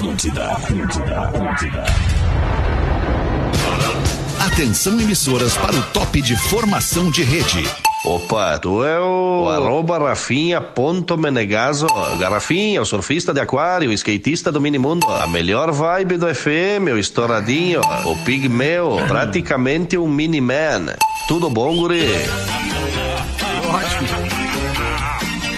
[0.00, 1.84] Atlântida, Atlântida, Atlântida.
[4.46, 7.68] Atenção emissoras para o top de formação de rede.
[8.06, 11.86] Opa, tu é o, o arroba Rafinha ponto Menegaso.
[12.18, 15.06] Garrafinha, o surfista de aquário, o skatista do minimundo.
[15.06, 20.94] A melhor vibe do FM, o estouradinho, o pigmeu, praticamente um mini-man.
[21.28, 22.06] Tudo bom, guri?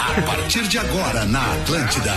[0.00, 2.12] A partir de agora na Atlântida,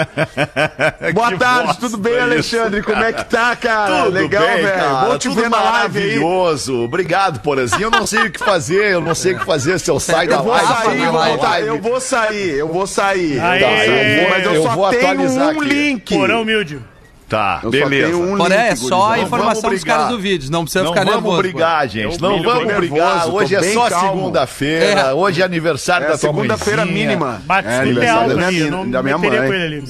[1.14, 2.82] Boa tarde, tudo bem, isso, Alexandre?
[2.82, 4.04] Como é que tá, cara?
[4.04, 4.74] Tudo Legal, bem, velho.
[4.76, 5.06] cara.
[5.06, 6.04] Vou te Tudo ver na live aí.
[6.18, 6.84] maravilhoso.
[6.84, 7.82] Obrigado, Porazinho.
[7.84, 10.28] Eu não sei o que fazer, eu não sei o que fazer se eu saio
[10.28, 10.66] da Eu vou live.
[10.68, 11.66] sair, pra vou live.
[11.68, 13.40] Eu vou sair, eu vou sair.
[13.40, 13.62] Aê!
[13.62, 15.64] Eu vou mas eu, Eu só vou tenho atualizar um aqui.
[15.64, 16.14] link.
[16.14, 16.78] Porão humilde.
[17.28, 18.12] Tá, Eu beleza.
[18.12, 20.50] só um é link, só a informação vamos dos caras do vídeo.
[20.50, 21.42] Não precisa Não ficar vamos nervoso.
[21.42, 22.20] brigar, gente.
[22.22, 22.80] Não vamos brigar.
[23.16, 25.00] nervoso, Hoje é só segunda-feira.
[25.00, 25.12] É.
[25.12, 27.42] Hoje é aniversário É da segunda-feira mínima.
[27.44, 29.30] Bate É, aniversário alto da minha, eu não da minha mãe.
[29.30, 29.84] com ele ali.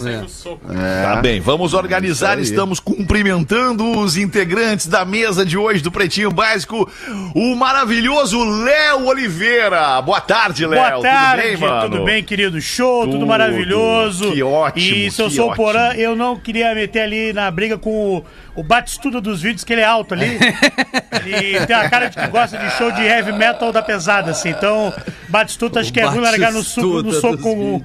[0.77, 1.03] É.
[1.05, 2.33] Tá bem, vamos organizar.
[2.39, 2.51] Isso aí.
[2.59, 6.91] Estamos cumprimentando os integrantes da mesa de hoje do Pretinho Básico.
[7.35, 10.01] O maravilhoso Léo Oliveira.
[10.03, 10.81] Boa tarde, Léo.
[10.81, 11.91] Boa tarde, Tudo bem, mano?
[11.91, 12.61] tudo bem, querido?
[12.61, 13.27] Show, tudo, Tudo.
[13.29, 14.33] maravilhoso.
[14.33, 17.77] Que ótimo, E se eu sou o Porã, eu não queria meter ali na briga
[17.79, 18.25] com o,
[18.61, 20.39] o Batistuda dos vídeos, que ele é alto ali.
[21.27, 24.51] e tem a cara de que gosta de show de heavy metal da pesada, assim.
[24.51, 24.93] Então,
[25.29, 27.85] Batistuta acho que é ruim largar no, suco, no Batistuta soco com, o-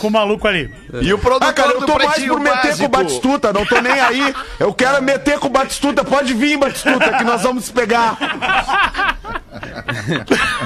[0.00, 0.72] com o maluco ali.
[1.00, 2.78] E o produtor Ah, cara, eu do tô mais por meter Básico.
[2.78, 4.34] com o Batistuta, não tô nem aí.
[4.58, 6.04] Eu quero meter com o Batistuta.
[6.04, 8.16] Pode vir, Batistuta, que nós vamos pegar.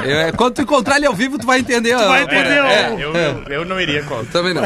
[0.05, 1.97] É, quando tu encontrar ele ao vivo, tu vai entender.
[1.97, 2.99] Tu vai entender, É, ó.
[2.99, 4.27] Eu, eu, eu não iria contra.
[4.27, 4.65] Também não.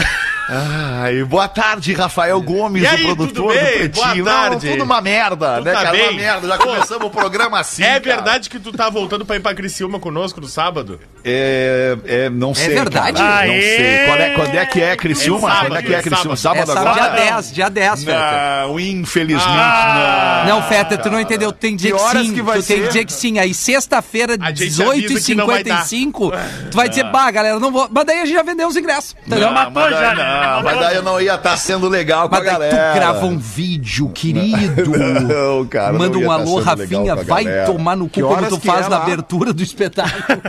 [0.49, 3.72] Ai, boa tarde, Rafael Gomes, E aí, o produtor tudo bem?
[3.88, 4.25] do Pretinho.
[4.25, 4.71] Boa Não, tarde.
[4.71, 5.97] tudo uma merda, Tudo né, tá cara?
[5.97, 6.16] Uma bem?
[6.16, 6.49] merda.
[6.49, 7.82] Já começamos o programa assim.
[7.82, 8.16] é cara.
[8.16, 11.00] verdade que tu tá voltando pra ir pra Criciúma conosco no sábado?
[11.25, 12.75] É, é, não sei.
[12.75, 13.16] verdade?
[13.22, 14.06] cara, não sei.
[14.06, 15.49] Quando é, quando é que é Criciúma?
[15.49, 16.37] É sábado, quando é que é é Criciúma?
[16.37, 16.71] sábado.
[16.71, 17.22] É Sábado, dia agora?
[17.32, 18.21] 10, dia 10, Fetter.
[18.69, 20.44] Não, infelizmente Ah!
[20.47, 20.61] não.
[20.61, 21.53] Não, Fetter, tu não entendeu.
[21.53, 22.34] Tem dia Que que sim.
[22.34, 22.88] que vai tu tem ser?
[22.91, 23.38] dia que sim.
[23.38, 25.84] Aí sexta-feira, A gente avisa que não vai dar.
[25.84, 26.32] 18h55,
[26.71, 27.88] tu vai dizer, bah, galera, não vou.
[27.91, 29.16] Mas daí a gente já vendeu os ingressos.
[29.26, 29.47] Entendeu?
[29.49, 30.33] Não, Mas, mas, já, daí, né?
[30.40, 32.92] Não, mas daí eu não ia estar sendo legal com a mas daí galera.
[32.92, 34.90] tu grava um vídeo, querido.
[34.98, 37.66] Não, cara, Manda um tá alô, legal Rafinha, a vai galera.
[37.72, 39.02] tomar no cu como tu faz é na lá?
[39.04, 40.40] abertura do espetáculo.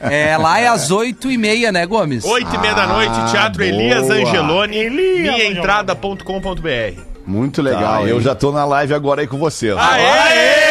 [0.00, 2.24] é, lá é às 8h30, né, Gomes?
[2.24, 4.14] Oito e meia da noite, Teatro Elias boa.
[4.14, 7.00] Angeloni, Elias minhaentrada.com.br.
[7.26, 8.08] Muito Ah, legal.
[8.08, 8.22] eu hein?
[8.22, 9.76] já tô na live agora aí com vocês.
[9.76, 10.69] Aê!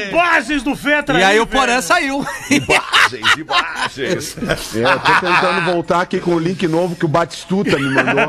[0.00, 1.60] Dá imagens do Fetra E aí o velho.
[1.60, 2.24] Porã saiu.
[2.50, 4.36] Imagens, imagens.
[4.76, 8.24] É, eu tô tentando voltar aqui com o link novo que o Batistuta me mandou.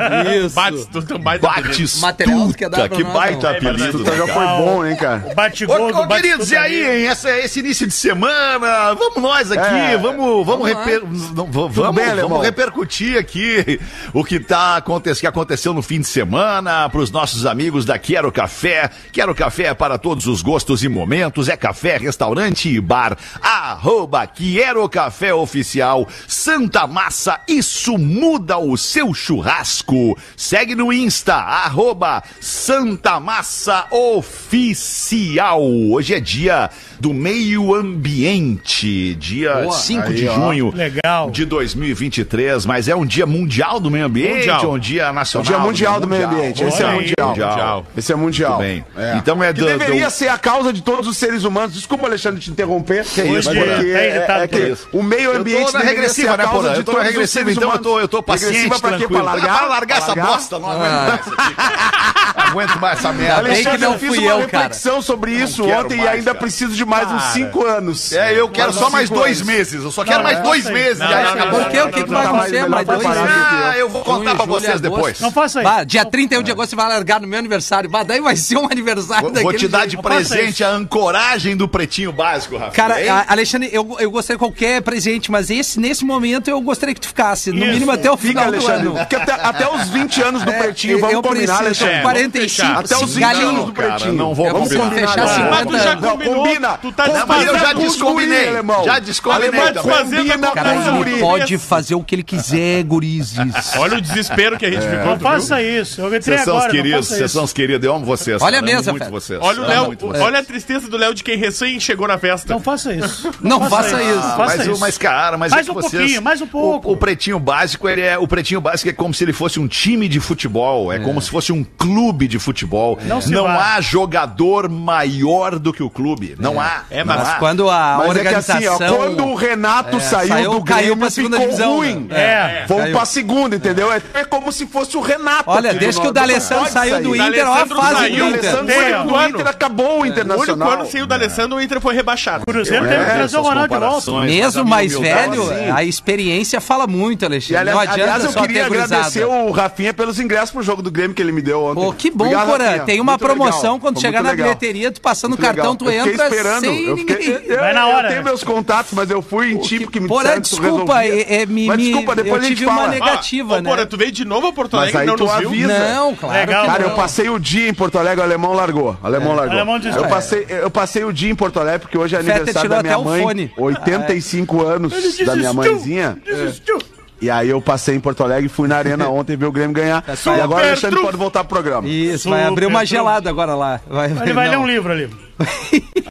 [0.45, 1.01] Isso.
[1.05, 1.47] Tu baita.
[1.47, 3.57] Batistuta, Material que dá que nós, baita não.
[3.57, 3.77] apelido.
[3.79, 4.33] Batistuta né, já cara?
[4.33, 5.27] foi bom, hein, cara?
[5.31, 7.07] O bate-gol Ô, do ô, queridos, e Batistuta aí, hein?
[7.07, 9.63] Essa, esse início de semana, vamos nós aqui,
[9.93, 9.97] É.
[9.97, 11.01] vamos, vamos, Vamos reper-
[11.35, 13.79] não, vamos, bem, vamos repercutir aqui
[14.13, 14.81] o que, tá,
[15.19, 18.89] que aconteceu no fim de semana para os nossos amigos da Quero Café.
[19.11, 23.17] Quero Café é para todos os gostos e momentos, é café Café, Restaurante e Bar.
[23.41, 26.07] Arroba Quero Café Oficial.
[26.27, 30.17] Santa Massa, isso muda o seu churrasco.
[30.37, 35.61] Segue no Insta, arroba Santa Massa Oficial.
[35.63, 36.69] Hoje é dia
[36.99, 39.71] do meio ambiente, dia Boa.
[39.73, 40.33] 5 Aí, de ó.
[40.33, 41.29] junho Legal.
[41.29, 44.65] de 2023, mas é um dia mundial do meio ambiente Mundial.
[44.65, 45.45] ou um dia O nacional?
[45.45, 46.63] Dia Mundial do Meio Ambiente.
[46.63, 47.29] Esse é mundial.
[47.29, 47.85] Mundial.
[47.97, 48.57] Esse é mundial.
[48.57, 48.85] Muito bem.
[48.97, 49.17] É.
[49.17, 51.73] Então é que do- deveria do- ser a causa de todos os seres humanos.
[51.73, 53.05] Desculpa, Alexandre, te interromper.
[53.05, 53.75] Que isso, mas Porã?
[53.75, 54.87] porque é, irritado é que isso.
[54.91, 56.73] o meio ambiente deveria regressiva, ser a né, causa Porã?
[56.73, 59.07] de todos regressiva, então eu tô, eu tô paciente, Regressiva pra quê?
[59.07, 59.57] Pra largar?
[59.57, 62.49] Pra largar essa bosta, não aguento mais cara.
[62.49, 63.37] Aguento mais essa merda.
[63.37, 64.63] Alexandre, não eu fiz uma eu, cara.
[64.63, 66.39] reflexão sobre isso ontem e mais, ainda cara.
[66.39, 68.11] preciso de mais uns cinco anos.
[68.13, 69.47] É, eu quero Mais só mais dois anos.
[69.47, 69.83] meses.
[69.83, 70.99] Eu só quero Não, mais dois meses.
[70.99, 71.49] não, e não.
[71.49, 71.81] Por quê?
[71.81, 72.69] O que, que vai Tá mais acontecer?
[72.69, 73.21] Mais dois meses?
[73.65, 75.19] Ah, eu vou contar pra vocês depois.
[75.19, 75.85] Não faça isso.
[75.85, 77.89] Dia 31 de agosto você vai largar no meu aniversário.
[78.05, 81.67] Daí vai ser um aniversário Vou, vou daquele te dar de presente a ancoragem do
[81.67, 82.71] pretinho básico, Rafa.
[82.71, 82.95] Cara,
[83.27, 87.07] Alexandre, eu, eu gostaria de qualquer presente, mas esse, nesse momento eu gostaria que tu
[87.07, 88.91] ficasse, no mínimo até o Fica, final do ano.
[88.95, 92.01] Porque até, até os 20 anos do É, Pretinho, vamos eu combinar, Alexandre.
[92.15, 93.49] 45, Até os 20 galinho.
[93.49, 94.13] anos do Pretinho.
[94.13, 95.07] não vou Vamos combinar.
[95.07, 96.77] fechar Não, 50 Mas tu já combinou, combina.
[96.77, 98.45] tu tá Não, mas eu já descombinei.
[98.85, 100.39] Já descombinei Alemão, também.
[100.53, 100.75] Cara,
[101.09, 103.37] ele pode fazer o que ele quiser, gurizes.
[103.77, 105.05] Olha o desespero que a gente ficou.
[105.05, 106.01] Não faça isso.
[106.01, 107.85] Eu entrei Vocês agora, queridos, faça vocês são os queridos.
[107.85, 108.41] Eu amo vocês.
[108.41, 109.39] Olha a mesa, vocês.
[109.41, 110.23] Olha o Léo, muito vocês.
[110.23, 112.53] olha a tristeza do Léo de quem recém chegou na festa.
[112.53, 113.31] Não faça isso.
[113.41, 114.21] Não faça isso.
[114.37, 116.89] Faça Mas, cara, mas Mais é que um vocês, pouquinho, mais um pouco.
[116.89, 119.67] O, o pretinho básico, ele é, o pretinho básico é como se ele fosse um
[119.67, 122.97] time de futebol, é, como se fosse um clube de futebol.
[123.03, 126.35] Não Não há jogador maior do que o clube.
[126.39, 126.83] Não há.
[126.89, 127.33] É, mas há.
[127.35, 128.55] Quando a Mas é que organização...
[128.57, 131.75] assim, ó, quando o Renato É, saiu, saiu, do caiu Grêmio, pra segunda ficou divisão,
[131.77, 132.07] ruim.
[132.09, 132.15] né?
[132.17, 132.65] É.
[132.67, 132.95] Vamos Caiu.
[132.95, 133.91] pra segunda, entendeu?
[133.91, 135.43] É, é como se fosse o Renato.
[135.49, 136.11] Olha, desde que o.
[136.11, 137.15] D'Alessandro saiu do.
[137.15, 138.51] Inter, olha a fase saiu, do O Inter.
[138.51, 140.71] Saiu do Inter, acabou o O único Internacional.
[140.71, 142.43] ano sem o D'Alessandro, o Inter foi rebaixado.
[142.47, 144.11] O Cruzeiro teve que trazer o Ronaldo de volta.
[144.21, 145.43] Mesmo mais velho,
[145.75, 147.57] a experiência fala muito, E, Alexandre.
[147.57, 150.91] aliás, Não adianta aliás, eu só queria agradecer o Rafinha pelos ingressos pro jogo do
[150.91, 151.81] Grêmio que ele me deu ontem.
[151.81, 152.79] Pô, que bom, Obrigado, Porã.
[152.85, 153.79] Tem uma Muito promoção legal.
[153.79, 154.45] quando Foi chegar na legal.
[154.47, 155.75] bilheteria, tu passando o cartão, legal.
[155.75, 156.59] tu Eu fiquei entra esperando.
[156.61, 157.41] sem eu, fiquei, ninguém.
[157.47, 158.07] eu, Vai na eu hora.
[158.09, 161.67] tenho meus contatos, mas eu fui em time que me Porã, desculpa, é, é, me,
[161.67, 162.89] Mas desculpa, depois eu a gente tive uma fala.
[162.93, 163.85] negativa, Porã, né?
[163.85, 165.79] tu veio de novo a Porto Mas Alegre e aí não tu avisa.
[165.79, 166.61] Não, claro Legal.
[166.65, 166.89] que Cara, não.
[166.89, 168.97] eu passei o dia em Porto Alegre, o alemão largou.
[169.01, 169.53] O alemão largou.
[169.55, 170.03] O alemão desistiu.
[170.03, 172.99] eu, passei, eu passei o dia em Porto Alegre porque hoje é aniversário da minha
[172.99, 173.21] mãe.
[173.23, 173.51] fone.
[173.57, 174.93] 85 anos
[175.25, 176.17] da minha mãezinha.
[176.25, 176.77] Desistiu.
[177.21, 180.01] E aí eu passei em Porto Alegre, fui na arena ontem ver o Grêmio ganhar.
[180.01, 181.87] Tá e agora o Alexandre pode voltar pro programa.
[181.87, 183.79] Isso, vai Super abrir uma gelada agora lá.
[183.87, 184.63] Vai, Ele vai ler não.
[184.63, 185.09] um livro ali.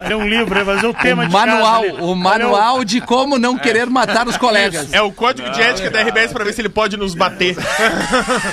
[0.06, 3.38] Ler um livro, vai fazer o tema O de manual, casa o manual de como
[3.38, 4.92] não querer matar os colegas.
[4.92, 7.56] É o código de ética da RBS pra ver se ele pode nos bater.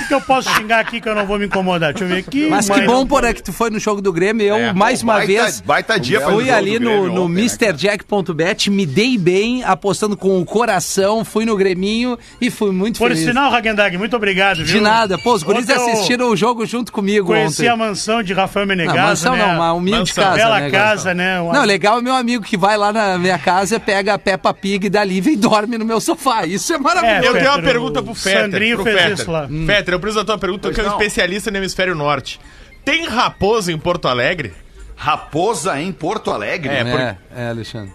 [0.04, 1.92] O que eu posso xingar aqui que eu não vou me incomodar?
[1.92, 2.48] Deixa eu ver aqui.
[2.48, 4.46] Mas que bom, Porã, que tu foi no jogo do Grêmio.
[4.46, 7.34] Eu, É, mais pô, uma baita- vez, baita dia fui ali no, Grêmio no ontem,
[7.34, 12.98] né, MrJack.bet, me dei bem, apostando com o coração, fui no Greminho e fui muito
[12.98, 13.24] Por feliz.
[13.24, 14.66] sinal, Hagendag, muito obrigado, viu?
[14.66, 15.18] De nada.
[15.18, 17.68] Pô, os guris assistiram o jogo junto comigo Conheci ontem.
[17.68, 19.46] a mansão de Rafael Não, Menegaso, mansão né?
[19.46, 20.24] não, uma humilde Mansão.
[20.24, 20.36] casa.
[20.36, 21.40] Bela né, casa, né?
[21.40, 24.52] Uma- Não, legal é meu amigo que vai lá na minha casa, pega a Peppa
[24.54, 26.44] Pig da Lívia e dorme no meu sofá.
[26.46, 27.26] Isso é maravilhoso.
[27.26, 28.42] Eu tenho uma pergunta o pro Fetter.
[28.42, 29.12] Sandrinho pro fez Fetter.
[29.14, 29.48] isso lá.
[29.66, 32.40] Fetter, eu preciso da tua pergunta, que é um especialista no hemisfério norte.
[32.84, 34.52] Tem raposa em Porto Alegre?
[34.96, 36.72] Raposa em Porto Alegre?
[36.72, 37.92] É, por- É, é, Alexandre.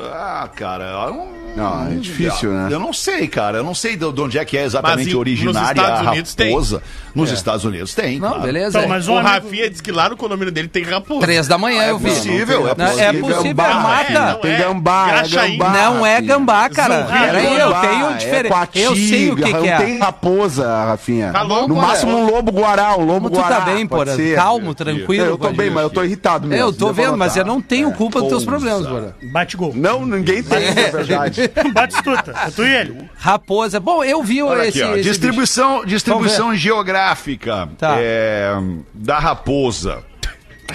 [0.00, 2.68] Ah, cara, eu não, Não, é difícil, né?
[2.70, 3.58] Eu não sei, cara.
[3.58, 6.06] Eu não sei de de onde é que é exatamente Mas em- originária nos Estados
[6.06, 6.48] a Unidos tem.
[6.50, 6.82] raposa.
[7.14, 8.20] Nos Estados Unidos tem.
[8.20, 8.42] Não, claro.
[8.44, 8.78] beleza.
[8.78, 8.86] Então, é.
[8.86, 9.28] mas O um amigo...
[9.34, 11.20] Rafinha disse que lá no condomínio dele tem raposa.
[11.20, 12.10] Três da manhã É eu vi.
[12.10, 13.04] possível, é Não, possível.
[13.08, 14.12] é possível, Gambá, mata.
[14.12, 14.58] é, não Tem é.
[14.58, 15.68] gambá, é gambá.
[15.72, 17.04] Não é gambá, cara.
[17.04, 18.54] Peraí, é eu tenho é diferente.
[18.78, 19.76] eu sei o que, que Não é.
[19.78, 21.32] tem raposa, Rafinha.
[21.32, 21.86] Tá louco, no Porã?
[21.88, 23.56] máximo um lobo guará, um lobo Como tu guará.
[23.56, 24.16] tá bem, Porã?
[24.36, 25.26] Calmo, tranquilo.
[25.26, 26.64] Eu tô bem, mas eu tô irritado mesmo.
[26.66, 29.08] Eu tô vendo, mas eu não tenho culpa dos teus problemas, Porã.
[29.32, 29.72] Bate gol.
[29.88, 31.50] Não, ninguém tem, na verdade.
[31.72, 32.34] Batistuta.
[32.46, 33.08] É tu e ele.
[33.16, 33.80] Raposa.
[33.80, 37.96] Bom, eu vi Olha esse, aqui, ó, esse distribuição, distribuição geográfica Tá.
[37.98, 38.52] é,
[38.94, 40.04] da raposa.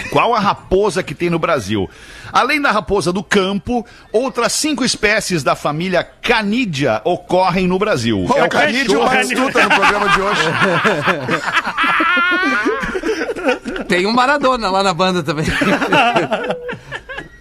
[0.09, 1.87] Qual a raposa que tem no Brasil?
[2.31, 8.25] Além da raposa do campo, outras cinco espécies da família Canídea ocorrem no Brasil.
[8.27, 9.15] Pô, É o o Canidio cachorro.
[9.15, 10.41] Batistuta no programa de hoje.
[13.87, 15.45] Tem um Maradona lá na banda também.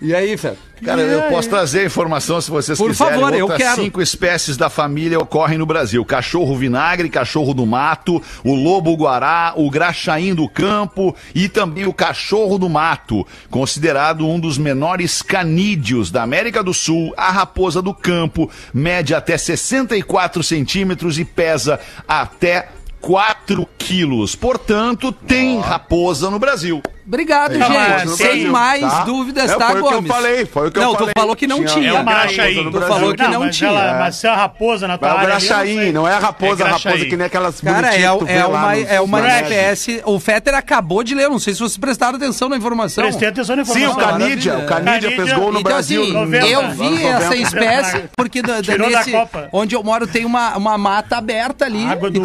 [0.03, 0.55] e aí, Fé?
[0.85, 3.21] Cara, eu posso trazer a informação se vocês Por quiserem.
[3.21, 3.77] favor, eu quero.
[3.77, 9.53] cinco espécies da família ocorrem no Brasil: cachorro vinagre, cachorro do mato, o lobo guará,
[9.57, 16.11] o graxaim do campo e também o cachorro do mato, considerado um dos menores canídeos
[16.11, 17.15] da América do Sul.
[17.17, 21.79] A raposa do campo mede até 64 centímetros e pesa
[22.09, 22.69] até
[23.01, 24.35] 4 quilos.
[24.35, 26.81] Portanto, tem raposa no Brasil.
[27.07, 27.79] Obrigado, Não, gente.
[27.79, 29.05] mas Sem mais tá?
[29.05, 30.13] dúvidas, É, tá, foi o que eu Gomes?
[30.13, 31.13] falei, foi o que eu não, falei.
[31.15, 31.91] tu falou que não Tinha- tinha.
[31.91, 32.71] É o Graxaí.
[32.71, 33.71] Tu falou que não, mas tinha.
[33.71, 35.27] Ela, mas se é a raposa na tua é o área.
[35.27, 35.93] eu não graxaí, sei.
[35.93, 38.17] não é a raposa, É a raposa que nem aquelas Cara, é, é lá
[38.47, 40.01] uma, nos- é uma espécie.
[40.05, 43.03] O Fetter acabou de ler, não sei se vocês prestaram atenção na informação.
[43.03, 43.93] Prestei atenção na Sim, informação.
[43.93, 46.03] o Canidia, o Canidia fez gol no Então, Brasil.
[46.05, 47.09] assim, 90, eu vi 90.
[47.09, 49.13] essa espécie porque nesse,
[49.53, 51.85] onde eu moro tem uma, uma mata aberta ali.
[51.85, 52.23] Água do.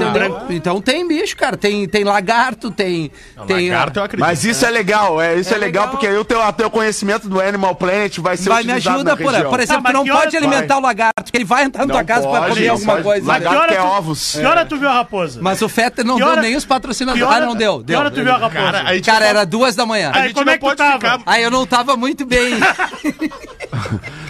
[0.53, 1.57] Então tem bicho, cara.
[1.57, 3.12] Tem, tem lagarto, tem.
[3.48, 4.25] tem Lagarto eu acredito.
[4.27, 5.91] Mas isso é legal, é, isso é, É legal, legal.
[5.91, 8.95] porque aí o teu, a teu conhecimento do Animal Planet vai ser Vai me utilizado
[8.97, 9.50] ajuda, na por, região.
[9.50, 11.86] por exemplo, Tá, tu não que pode hora- alimentar o lagarto, porque ele vai entrar
[11.86, 13.03] na tua casa pra pode, comer não alguma pode.
[13.03, 13.27] coisa.
[13.27, 13.62] Lagarto?
[13.62, 14.36] Que quer tu- ovos.
[14.38, 15.39] Que hora tu viu a raposa?
[15.41, 17.27] Mas o Fetter não Que deu nem os Que patrocinadores.
[17.27, 17.83] hora- Ah, não deu.
[17.86, 18.53] Que hora tu viu a raposa?
[18.65, 20.12] Cara, a gente Cara, não era duas da manhã.
[20.13, 21.19] Aí, como não é que tu tava?
[21.25, 22.53] Aí eu não tava muito bem.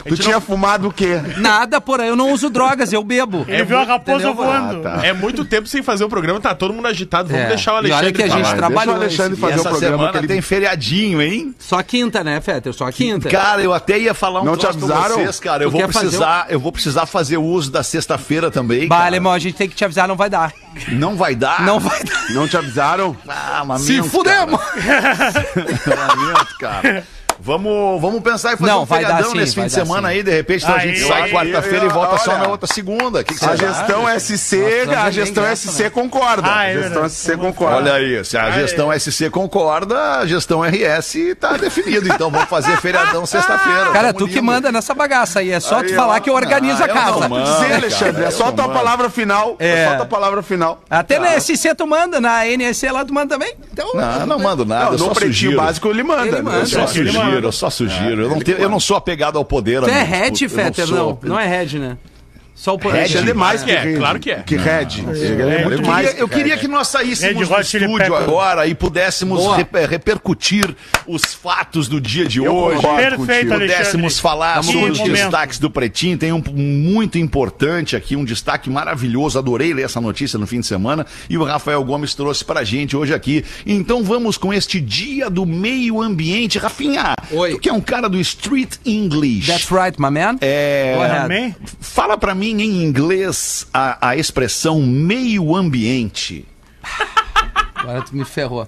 [0.07, 1.19] Tu tinha fumado o quê?
[1.37, 3.43] Nada, porra, eu não uso drogas, eu bebo.
[3.47, 4.33] Ele viu a raposa entendeu?
[4.33, 4.87] voando.
[4.87, 5.05] Ah, tá.
[5.05, 7.27] É muito tempo sem fazer o programa, tá todo mundo agitado.
[7.27, 7.47] Vamos É.
[7.49, 8.55] deixar o E olha Alexandre que a gente falar.
[8.57, 11.55] trabalhou Deixa o Alexandre fazer o programa semana que tem feriadinho, hein?
[11.57, 12.73] Só quinta, né, Fetter?
[12.73, 13.29] Só quinta.
[13.29, 15.15] Cara, eu até ia falar um Não te troço pra avisaram?
[15.15, 15.63] vocês, cara.
[15.63, 18.87] Eu Tu vou quer fazer precisar, eu vou precisar fazer uso da sexta-feira também.
[18.87, 19.07] Bah, cara.
[19.07, 20.53] alemão, a gente tem que te avisar, não vai dar.
[20.89, 21.61] Não vai dar.
[21.65, 22.29] Não vai dar.
[22.31, 23.15] Não te avisaram?
[23.27, 24.59] Ah, lamento, Se fudemos!
[24.61, 25.45] Cara.
[26.15, 27.03] lamento, cara.
[27.47, 30.09] Vamos, vamos pensar em fazer Não, um vai dar feriadão sim, nesse fim de semana
[30.09, 30.15] sim.
[30.15, 32.67] aí, de repente então a Aí, gente sai quarta-feira e volta só olha, na outra
[32.67, 33.23] segunda.
[33.23, 35.89] Que que A gestão SC, Nossa, a gestão graça, SC né?
[35.89, 36.49] concorda.
[36.53, 37.09] Ah, é a gestão.
[37.09, 37.75] SC concorda.
[37.77, 42.09] Olha aí, se a gestão SC concorda, a gestão RS tá definido.
[42.09, 43.91] Então vamos fazer feriadão sexta-feira.
[43.91, 44.43] Cara, tu que lindo.
[44.43, 45.51] manda nessa bagaça aí.
[45.53, 46.19] É só tu Aí, falar ó.
[46.19, 47.29] que eu organizo Ah, a eu casa.
[47.29, 48.77] não cara, Alexandre, é eu só tua mando.
[48.79, 49.55] palavra final.
[49.59, 49.83] É.
[49.83, 49.87] É.
[49.89, 50.81] só tua palavra final.
[50.89, 53.55] Até na SC tu manda, na NSC lá tu manda também.
[53.71, 55.57] Então, Não, não mando nada, eu no só pretinho sugiro.
[55.57, 56.23] básico ele manda.
[56.23, 56.41] Ele né?
[56.41, 56.57] manda.
[56.59, 57.36] Eu só É.
[57.37, 58.21] sugiro, eu só sugiro.
[58.23, 59.81] Eu não, tenho, eu não sou apegado ao poder.
[59.81, 60.87] tu é Eu Fetter?
[60.87, 61.97] Não, não é Red, né?
[62.57, 64.39] Só o Red Alexandre é mais que que é, claro que é.
[64.41, 64.87] Que Red.
[65.13, 66.19] É Eu muito queria, mais.
[66.19, 69.39] eu queria que nós saíssemos do Chili estúdio agora e pudéssemos
[69.87, 72.81] repercutir os fatos do dia de hoje.
[72.81, 73.53] Perfeito.
[73.53, 76.17] Pudéssemos falar sobre os destaques do Pretinho.
[76.17, 79.37] Tem um muito importante aqui, um destaque maravilhoso.
[79.37, 81.05] Adorei ler essa notícia no fim de semana.
[81.29, 83.45] E o Rafael Gomes trouxe pra gente hoje aqui.
[83.67, 86.57] Então vamos com este dia do meio ambiente.
[86.57, 87.51] Rafinha, Oi.
[87.51, 89.45] tu que é um cara do Street English.
[89.45, 90.37] That's right, my man.
[90.41, 90.95] É?
[91.79, 96.45] Fala pra mim em inglês a, a expressão meio ambiente.
[97.75, 98.67] Agora tu me ferrou.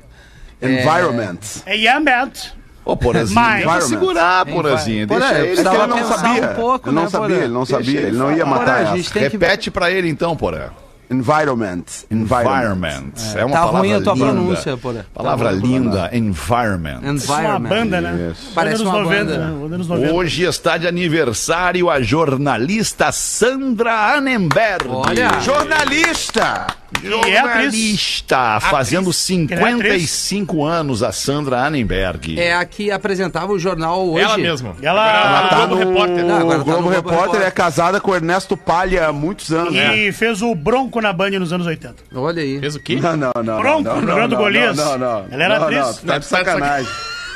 [0.62, 1.40] Environment.
[1.66, 2.54] É Yambet.
[2.86, 5.06] Ô, Porazinho, Mas- deixa segurar, Porazinho.
[5.08, 5.48] Deixa eu ele.
[5.48, 6.44] precisava ele não sabia.
[6.52, 8.92] um pouco, ele não né, sabia, ele não sabia, ele ele não ia matar Porã,
[9.14, 10.70] tem que- Repete pra ele então, Porã.
[11.12, 11.84] Environment.
[12.12, 12.44] Environment.
[12.52, 13.14] Environment.
[13.36, 14.26] É, uma Tá palavra ruim a tua linda.
[14.26, 15.00] pronúncia, Porã.
[15.14, 17.00] Palavra Tá linda, environment.
[17.16, 17.70] Isso é uma Environment.
[17.70, 18.32] banda, né?
[18.32, 18.52] Isso.
[18.54, 19.38] Parece Banda uma nos 90, banda.
[19.48, 19.60] né?
[19.62, 20.14] Banda nos 90.
[20.14, 24.88] Hoje está de aniversário a jornalista Sandra Annenberg.
[24.90, 25.40] Olha.
[25.42, 26.68] Jornalista!
[27.02, 27.40] E é atriz.
[27.40, 32.38] Jornalista, fazendo 55 anos a Sandra Annenberg.
[32.40, 34.24] É a que apresentava o jornal hoje.
[34.26, 34.76] Ela mesma.
[34.82, 36.26] Ela- Ela no Tá Globo no Repórter.
[36.26, 37.48] Não, agora tá Globo no Globo Repórter, Repórter.
[37.48, 39.74] é casada com o Ernesto Palha há muitos anos.
[39.76, 41.96] E fez o Bronco na Band nos anos 80.
[42.16, 42.60] Olha aí.
[42.60, 42.96] Fez o quê?
[43.02, 43.58] Não, não, não.
[43.60, 44.76] Bronco, não, não, do Golias.
[44.78, 45.26] Não, não, não.
[45.32, 46.04] Ela era não, atriz.
[46.04, 46.92] Não, tá de sacanagem.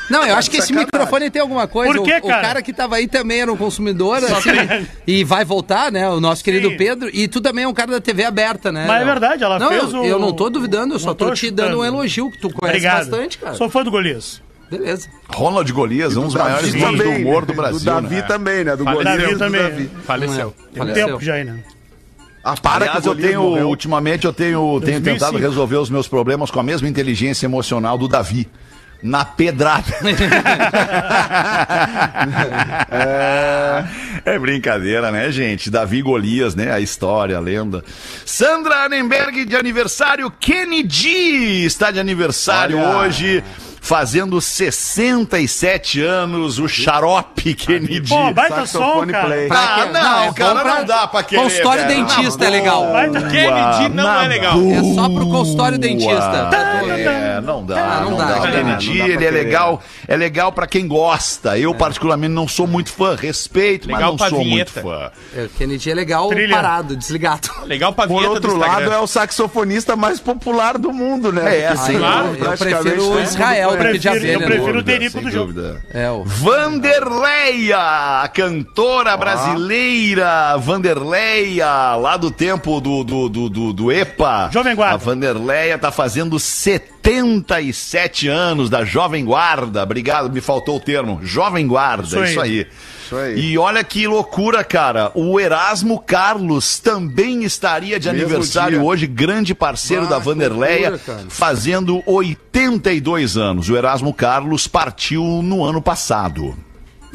[0.10, 1.94] Não, eu acho que esse microfone tem alguma coisa.
[1.94, 2.42] Por quê, O- o, cara?
[2.42, 4.50] cara que tava aí também era um consumidor, assim,
[5.08, 6.10] e vai voltar, né?
[6.10, 6.78] O nosso querido Sim.
[6.78, 7.10] Pedro.
[7.14, 8.86] E tu também é um cara da TV aberta, né?
[8.86, 11.28] Mas é verdade, ela não, fez eu, o- eu não tô duvidando, eu só tô,
[11.28, 11.70] tô te chutando.
[11.70, 13.10] dando um elogio, que tu conhece Obrigado.
[13.10, 13.56] bastante, cara.
[13.56, 14.42] Sou fã do Golias.
[14.70, 15.08] Beleza.
[15.30, 17.48] Ronald Golias, um dos maiores nomes do também, humor né?
[17.48, 17.80] do Brasil.
[17.80, 18.22] Do Davi né?
[18.24, 18.76] também, né?
[18.76, 19.04] Do Faleceu.
[19.06, 19.22] Golias.
[19.22, 19.62] Davi do também.
[19.62, 19.90] Davi.
[20.04, 20.54] Faleceu.
[20.74, 21.08] Tem um Faleceu.
[21.08, 21.60] tempo já aí, né?
[22.44, 23.70] Ah, para Aliás, que eu tenho, morreu.
[23.70, 25.04] ultimamente, eu tenho, tenho 2005.
[25.14, 28.50] tentado resolver os meus problemas com a mesma inteligência emocional do Davi.
[29.02, 29.94] Na pedrada.
[32.90, 33.84] é,
[34.26, 35.70] é brincadeira, né, gente?
[35.70, 36.72] Davi Golias, né?
[36.72, 37.84] A história, a lenda.
[38.26, 40.32] Sandra Annenberg de aniversário.
[40.32, 42.98] Kennedy está de aniversário Olha.
[43.00, 43.44] hoje.
[43.86, 48.08] Fazendo 67 anos, o xarope Kennedy.
[48.08, 49.26] Pô, baita som, cara.
[49.26, 49.50] play.
[49.52, 51.42] Ah, não, é bom cara, pra- não dá pra querer.
[51.44, 52.06] Consultório velho.
[52.06, 52.94] dentista é legal.
[52.94, 54.58] Baita Kennedy não é legal.
[54.72, 56.50] É só pro consultório dentista.
[56.98, 58.36] É, não dá, Ah, não não, dá, dá.
[58.40, 61.58] não O dá, Kennedy, não ele é legal, é legal pra quem gosta.
[61.58, 64.82] Eu particularmente não sou muito fã, respeito, Legal mas não sou vinheta.
[64.82, 65.12] muito fã.
[65.36, 66.56] É, Kennedy é legal Trilha.
[66.56, 67.50] parado, desligado.
[67.66, 71.60] Legal pra Por outro lado, é o saxofonista mais popular do mundo, né?
[71.64, 71.98] É, Porque sim.
[71.98, 74.34] Claro, eu prefiro o mundo Israel de prefiro- abelha.
[74.34, 75.54] eu prefiro o sem do jogo.
[75.94, 76.24] É, o...
[76.24, 84.50] Vanderleia, a cantora brasileira Vanderleia, lá do tempo do, do, do, do, do EPA.
[84.52, 84.96] Jovem Guarda.
[84.96, 89.84] A Vanderleia tá fazendo 70 87 anos da Jovem Guarda.
[89.84, 91.20] Obrigado, me faltou o termo.
[91.24, 92.30] Jovem Guarda, Isso aí.
[92.32, 92.68] isso aí.
[93.06, 93.40] Isso aí.
[93.40, 95.12] E olha que loucura, cara.
[95.14, 98.88] O Erasmo Carlos também estaria de Mesmo aniversário dia.
[98.88, 103.70] hoje, grande parceiro Ah, da Vanderleia, loucura, fazendo 82 anos.
[103.70, 106.56] O Erasmo Carlos partiu no ano passado.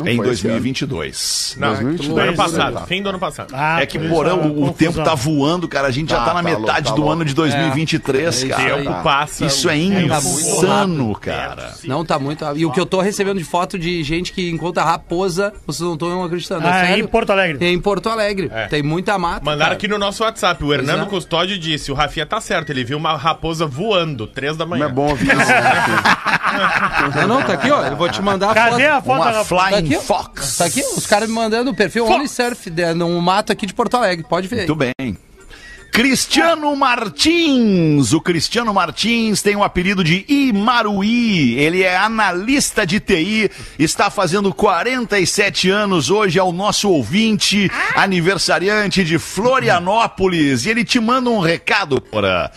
[0.07, 1.57] Em foi esse 2022.
[1.59, 2.14] Não, 2022.
[2.14, 2.87] do ano passado.
[2.87, 3.49] Fim do ano passado.
[3.52, 4.73] Ah, É que, porão, o, confusão.
[4.75, 5.88] tempo tá voando, cara.
[5.88, 8.62] A gente já Tá, tá na tá metade tá do ano de 2023, É, cara.
[8.62, 9.45] isso Tempo passa.
[9.47, 11.73] Isso é insano, cara.
[11.85, 12.45] Não, tá muito.
[12.57, 15.95] E o que eu tô recebendo de foto de gente que encontra raposa, vocês não
[15.95, 16.67] estão acreditando.
[16.67, 17.05] é Ah, sério?
[17.05, 17.64] em Porto Alegre.
[17.64, 18.50] É em Porto Alegre.
[18.52, 18.67] É.
[18.67, 19.45] Tem muita mata.
[19.45, 19.75] Mandaram cara.
[19.75, 20.62] aqui no nosso WhatsApp.
[20.64, 21.07] O Hernando é.
[21.07, 22.71] Custódio disse: o Rafinha tá certo.
[22.71, 24.87] Ele viu uma raposa voando, três da Não manhã.
[24.87, 25.38] é bom ouvir isso.
[27.14, 27.85] Não, não, tá aqui, ó.
[27.85, 28.93] Eu vou te mandar a Cadê foto.
[28.97, 30.04] a foto Uma da Flying Tá aqui.
[30.07, 30.57] Fox.
[30.57, 33.75] Tá aqui, os caras me mandando o perfil Only Surf, de- num mato aqui de
[33.75, 34.25] Porto Alegre.
[34.28, 34.61] Pode ver.
[34.61, 34.66] aí.
[34.66, 35.16] Muito bem.
[35.90, 38.12] Cristiano Martins.
[38.12, 41.59] O Cristiano Martins tem o apelido de Imaruí.
[41.59, 49.02] Ele é analista de TI, está fazendo 47 anos hoje, é o nosso ouvinte, aniversariante
[49.02, 50.66] de Florianópolis.
[50.66, 52.49] E ele te manda um recado, Porã.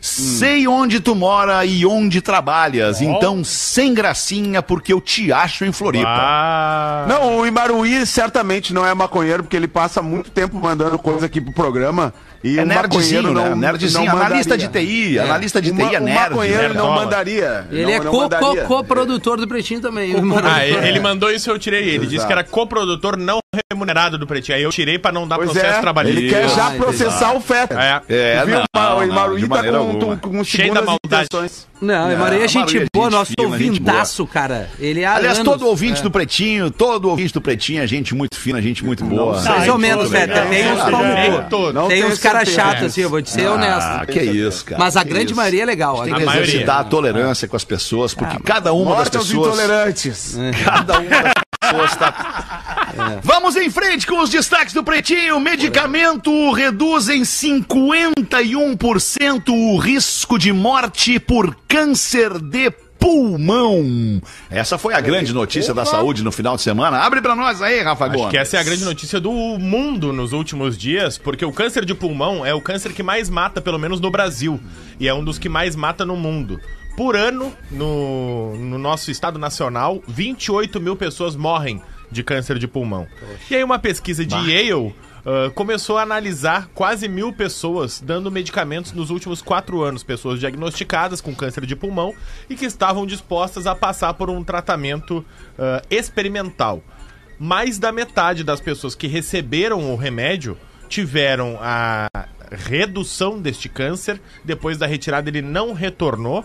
[0.00, 5.72] Sei onde tu mora e onde trabalhas, então sem gracinha, porque eu te acho em
[5.72, 6.08] Floripa.
[6.08, 11.26] Ah, Não, o Imaruí certamente não é maconheiro, porque ele passa muito tempo mandando coisa
[11.26, 12.12] aqui pro programa.
[12.42, 13.50] E É o nerdzinho, maconheiro né?
[13.50, 14.68] não, Nerdzinho, não analista de.
[14.68, 16.30] TI, analista de O TI é O nerd.
[16.30, 16.94] maconheiro não nerdola.
[16.94, 17.66] mandaria.
[17.70, 20.14] Ele não, é não co- co- co-produtor do Pretinho também.
[20.14, 21.82] o Ah, ele ele mandou isso eu tirei.
[21.88, 22.26] Ele disse Exato.
[22.28, 23.38] que era coprodutor não
[23.72, 24.56] remunerado do Pretinho.
[24.56, 26.20] Aí eu tirei pra não dar Pois processo é, trabalhista.
[26.20, 27.74] ele quer já Ah, processar o Feta.
[27.80, 28.00] É.
[28.08, 28.54] É, viu?
[28.58, 30.16] não, o não, Imaruí de tá maneira com, alguma.
[30.16, 31.26] com, com Cheio da segundas maldade.
[31.32, 31.66] intenções.
[31.80, 34.68] Não, Não, Maria é gente Maria é boa, gente nosso fina, ouvintaço, cara.
[34.78, 35.52] Ele é Aliás, anos.
[35.52, 39.38] todo ouvinte do Pretinho, todo ouvinte do Pretinho é gente muito fina, gente muito boa.
[39.40, 39.50] sei.
[39.52, 40.46] Mais ou menos, legal.
[40.48, 41.72] Tem uns.
[41.74, 44.12] Não Tem uns caras chatos, assim, eu vou te ser Ah, honesto.
[44.12, 44.78] que isso, cara.
[44.80, 45.36] Mas a grande isso.
[45.36, 46.02] maioria é legal.
[46.04, 49.26] Tem que exercitar a tolerância com as pessoas, porque Ah, cada uma das Morte aos
[49.28, 49.46] pessoas.
[49.58, 50.38] intolerantes.
[50.64, 52.92] Cada uma das tá.
[53.22, 55.40] Vamos em frente com os destaques do Pretinho.
[55.40, 64.20] Medicamento reduz em 51% o risco de morte por câncer de pulmão.
[64.50, 66.98] Essa foi a grande notícia da saúde no final de semana.
[66.98, 68.30] Abre pra nós aí, Rafa Acho Gomes.
[68.30, 71.94] que essa é a grande notícia do mundo nos últimos dias, porque o câncer de
[71.94, 74.58] pulmão é o câncer que mais mata, pelo menos no Brasil,
[74.98, 76.60] e é um dos que mais mata no mundo.
[76.98, 83.06] Por ano, no, no nosso estado nacional, 28 mil pessoas morrem de câncer de pulmão.
[83.48, 84.92] E aí uma pesquisa de Yale
[85.24, 91.20] ah, começou a analisar quase mil pessoas dando medicamentos nos últimos quatro anos, pessoas diagnosticadas
[91.20, 92.12] com câncer de pulmão
[92.50, 95.24] e que estavam dispostas a passar por um tratamento
[95.56, 96.82] ah, experimental.
[97.38, 100.58] Mais da metade das pessoas que receberam o remédio
[100.88, 102.08] tiveram a
[102.50, 104.20] redução deste câncer.
[104.44, 106.44] Depois da retirada, ele não retornou.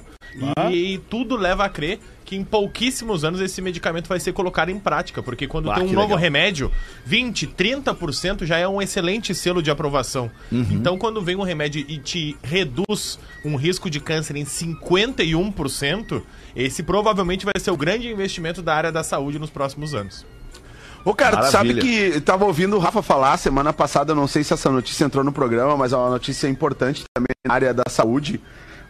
[0.71, 4.79] E, tudo leva a crer que em pouquíssimos anos esse medicamento vai ser colocado em
[4.79, 5.21] prática.
[5.21, 6.17] Porque quando Ah, tem um novo legal.
[6.17, 6.71] remédio,
[7.05, 10.31] 20, 30% já é um excelente selo de aprovação.
[10.51, 10.65] Uhum.
[10.71, 16.23] Então, quando vem um remédio e te reduz um risco de câncer em 51%,
[16.55, 20.25] esse provavelmente vai ser o grande investimento da área da saúde nos próximos anos.
[21.05, 24.53] Ô, cara, tu sabe que tava ouvindo o Rafa falar semana passada, não sei se
[24.53, 28.39] essa notícia entrou no programa, mas é uma notícia importante também na área da saúde.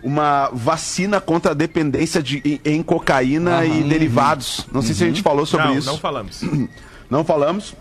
[0.04, 4.67] Uma vacina contra a dependência de, em, cocaína e derivados.
[4.71, 5.88] Não sei se a gente falou sobre não, isso.
[5.88, 6.41] não falamos.
[7.10, 7.76] Não falamos?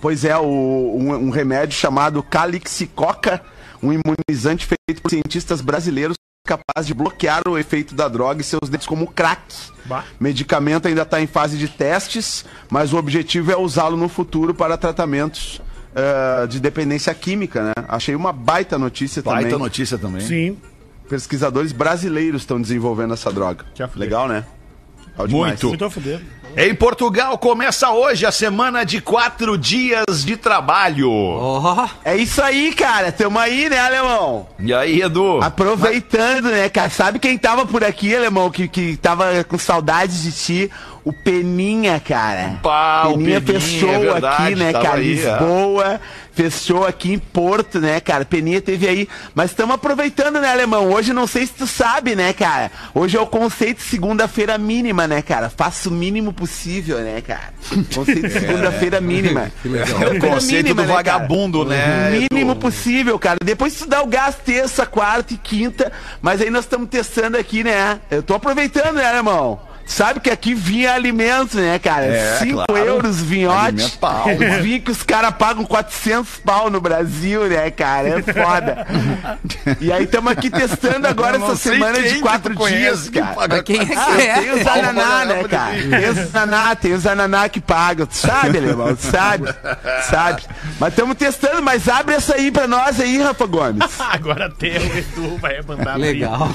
[0.00, 3.42] Pois é, o- um, um remédio chamado Calixicoca,
[3.82, 8.68] um imunizante feito por cientistas brasileiros capaz de bloquear o efeito da droga e seus
[8.68, 9.42] dentes como crack.
[9.86, 10.04] Bah.
[10.20, 14.76] Medicamento ainda está em fase de testes, mas o objetivo é usá-lo no futuro para
[14.76, 15.60] tratamentos
[15.94, 17.72] eh, de dependência química, né?
[17.88, 19.58] Achei uma baita notícia Baita também.
[19.58, 20.20] notícia também.
[20.20, 20.58] Sim.
[21.08, 23.64] Pesquisadores brasileiros estão desenvolvendo essa droga.
[23.96, 24.44] Legal, né?
[25.28, 25.68] Muito.
[25.68, 26.20] Muito a fuder.
[26.56, 31.10] Em Portugal começa hoje a semana de quatro dias de trabalho.
[31.10, 33.10] Ó, É isso aí, cara.
[33.10, 34.46] Tamo aí, né, alemão?
[34.60, 35.40] E aí, Edu?
[35.42, 36.90] Aproveitando, né, cara?
[36.90, 40.70] Sabe quem tava por aqui, alemão, que, que tava com saudades de ti?
[41.04, 42.60] O Peninha, cara.
[42.62, 44.94] Pá, o Peninha, Peninha, fechou é verdade, aqui, né, cara?
[44.94, 45.20] aí,
[45.82, 46.00] é.
[46.34, 48.24] Fechou aqui em Porto, né, cara?
[48.24, 49.08] Peninha teve aí.
[49.34, 50.90] Mas estamos aproveitando, né, alemão?
[50.90, 52.72] Hoje não sei se tu sabe, né, cara?
[52.92, 55.48] Hoje é o conceito segunda-feira mínima, né, cara?
[55.48, 57.54] Faça o mínimo possível, né, cara?
[57.94, 59.52] Conceito de segunda-feira mínima.
[60.04, 62.10] É o conceito mínima, do né, vagabundo, né?
[62.10, 63.38] O mínimo possível, cara.
[63.42, 65.92] Depois tu dá o gás terça, quarta e quinta.
[66.20, 68.00] Mas aí nós estamos testando aqui, né?
[68.10, 69.60] Eu tô aproveitando, né, irmão?
[69.86, 72.06] Sabe que aqui vinha alimento, né, cara?
[72.06, 72.84] É, 5 claro.
[72.86, 73.58] euros vinhote.
[73.66, 74.24] Alimento pau.
[74.62, 78.08] Vinho que os caras pagam 400 pau no Brasil, né, cara?
[78.08, 78.86] É foda.
[79.80, 83.20] e aí estamos aqui testando agora essa semana de que quatro tu conhece dias, que
[83.20, 83.34] cara.
[83.34, 84.34] paga Quem é que Ah, é?
[84.40, 85.72] tem os ananá, né, cara?
[85.74, 88.06] Tem os ananá, tem os ananá que pagam.
[88.06, 88.94] Tu sabe, alemão?
[88.96, 89.48] Tu sabe?
[90.08, 90.42] Sabe?
[90.78, 93.84] Mas estamos testando, mas abre essa aí pra nós aí, Rafa Gomes.
[94.00, 95.96] Agora tem o Edu, vai mandar.
[95.98, 96.48] Legal.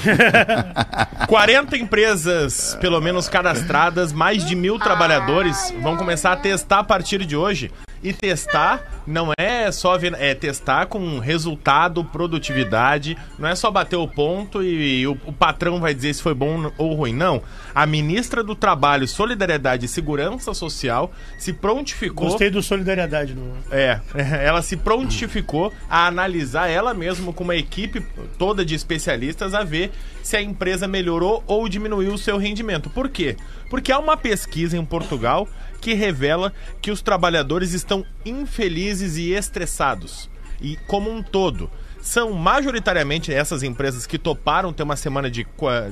[1.26, 7.24] 40 empresas, pelo menos cadastradas, mais de mil trabalhadores vão começar a testar a partir
[7.24, 7.70] de hoje.
[8.02, 13.96] E testar não é só ver, é testar com resultado, produtividade, não é só bater
[13.96, 17.12] o ponto e, o, o patrão vai dizer se foi bom ou ruim.
[17.12, 17.42] Não.
[17.74, 22.28] A ministra do Trabalho, Solidariedade e Segurança Social se prontificou.
[22.28, 23.34] Gostei do Solidariedade.
[23.34, 23.54] No...
[23.70, 24.00] É,
[24.44, 28.04] ela se prontificou a analisar ela mesma com uma equipe
[28.38, 29.90] toda de especialistas a ver
[30.22, 32.88] se a empresa melhorou ou diminuiu o seu rendimento.
[32.90, 33.36] Por quê?
[33.68, 35.48] Porque há uma pesquisa em Portugal
[35.80, 40.28] que revela que os trabalhadores estão infelizes e estressados.
[40.60, 41.70] E como um todo,
[42.02, 45.46] são majoritariamente essas empresas que toparam ter uma semana de,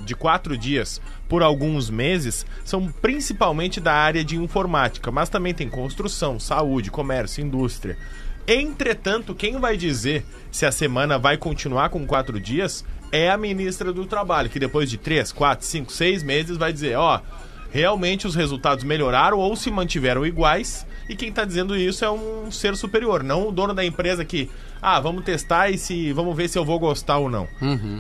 [0.05, 5.69] de quatro dias por alguns meses, são principalmente da área de informática, mas também tem
[5.69, 7.97] construção, saúde, comércio, indústria.
[8.47, 13.93] Entretanto, quem vai dizer se a semana vai continuar com quatro dias é a ministra
[13.93, 17.21] do Trabalho, que depois de três, quatro, cinco, seis meses vai dizer, ó,
[17.71, 20.87] realmente os resultados melhoraram ou se mantiveram iguais.
[21.09, 24.51] E quem está dizendo isso é um ser superior, não o dono da empresa que,
[24.81, 27.49] ah, vamos testar e se vamos ver se eu vou gostar ou não.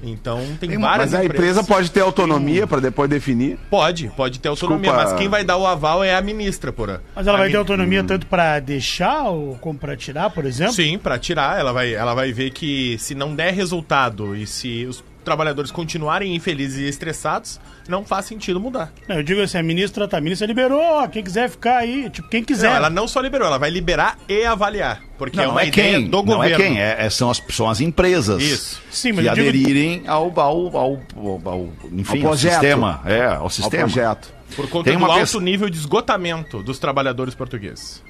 [0.02, 3.58] Então tem, várias Mas a empresa pode ter autonomia pra depois definir.
[3.70, 5.10] Pode, pode ter autonomia, Desculpa.
[5.10, 7.02] mas quem vai dar o aval é a ministra, porra.
[7.16, 10.74] Mas ela A vai ter autonomia tanto pra deixar ou como pra tirar, por exemplo?
[10.74, 14.84] Sim, pra tirar, ela vai, ela vai ver que se não der resultado e se
[14.84, 18.92] os trabalhadores continuarem infelizes e estressados, não faz sentido mudar.
[19.06, 22.28] Não, eu digo assim, a ministra tá, a ministra liberou, quem quiser ficar aí, tipo,
[22.28, 22.68] quem quiser.
[22.70, 25.62] Não, ela não só liberou, ela vai liberar e avaliar, porque Não, é não uma
[25.62, 26.54] é ideia quem, do não governo.
[26.54, 28.82] é quem, é, é- são, as, são as empresas Isso.
[28.90, 33.00] Sim, mas que eu digo- aderirem ao, ao, ao, ao- ao- enfim, Ao ao sistema.
[33.04, 33.84] É, ao Ao sistema.
[33.84, 34.32] projeto.
[34.56, 38.02] Por conta Tem do alto nível de esgotamento dos trabalhadores portugueses.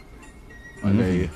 [0.84, 1.30] Olha aí.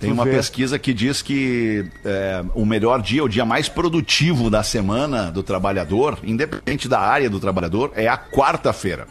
[0.00, 4.62] Tem uma pesquisa que diz que é, o melhor dia, o dia mais produtivo da
[4.62, 9.06] semana do trabalhador, independente da área do trabalhador, é a quarta-feira.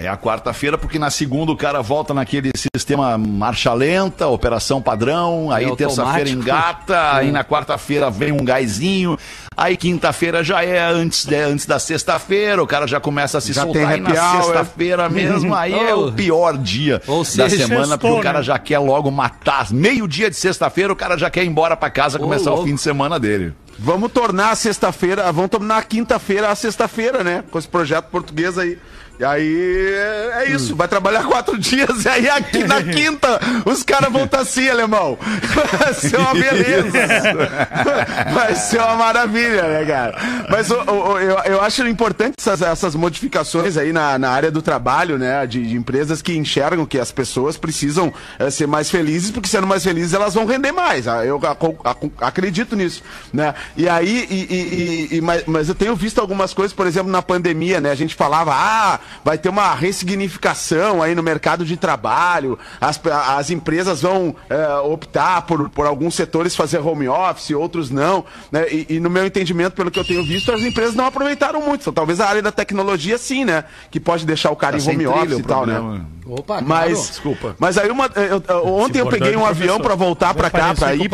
[0.00, 5.50] É a quarta-feira, porque na segunda o cara volta naquele sistema marcha lenta, operação padrão,
[5.50, 9.18] aí É terça-feira engata, aí na quarta-feira vem um gásinho,
[9.56, 13.52] aí quinta-feira já é antes, de- antes da sexta-feira, o cara já começa a se
[13.52, 16.12] Já soltar, tem aí na sexta-feira mesmo, aí é o Oh.
[16.12, 19.66] pior dia Ou da seja, semana, porque o cara já quer logo matar.
[19.72, 22.68] Meio-dia de sexta-feira, o cara já quer ir embora pra casa, começar o louco.
[22.68, 23.52] fim de semana dele.
[23.80, 27.42] Vamos tornar a sexta-feira, vamos tornar a quinta-feira a sexta-feira, né?
[27.50, 28.78] Com esse projeto português aí.
[29.20, 33.82] E aí é é isso, vai trabalhar quatro dias e aí aqui na quinta os
[33.82, 35.18] caras vão estar assim, alemão.
[35.78, 36.92] Vai ser uma beleza.
[38.32, 40.14] Vai ser uma maravilha, né, cara?
[40.48, 40.74] Mas o-
[41.18, 45.46] eu, eu acho importante essas, essas modificações aí na, na área do trabalho, né?
[45.46, 49.66] De, de empresas que enxergam que as pessoas precisam eh, ser mais felizes, porque sendo
[49.66, 51.08] mais felizes elas vão render mais.
[51.08, 53.02] Ah, Eu ac- ac- acredito nisso,
[53.32, 53.54] né?
[53.76, 57.10] E aí, e- e- e- e- mas, mas eu tenho visto algumas coisas, por exemplo,
[57.10, 57.90] na pandemia, né?
[57.90, 63.00] A gente falava, ah, vai ter uma ressignificação aí no mercado de trabalho, as,
[63.36, 68.66] as empresas vão eh, optar por, por alguns setores fazer home office, outros não, né?
[68.70, 71.82] E, e no meu entendimento, pelo que eu tenho visto, as empresas não aproveitaram muito.
[71.82, 73.64] Então, talvez a área da tecnologia sim, né?
[73.90, 75.74] Que pode deixar o cara Tá em home office e tal, né?
[75.74, 76.06] programa.
[76.26, 77.08] Opa, Mas, claro.
[77.08, 77.56] Desculpa.
[77.58, 79.62] Mas aí uma, eu- eu- ontem eu peguei um professor.
[79.62, 81.08] avião pra voltar pra cá, o ir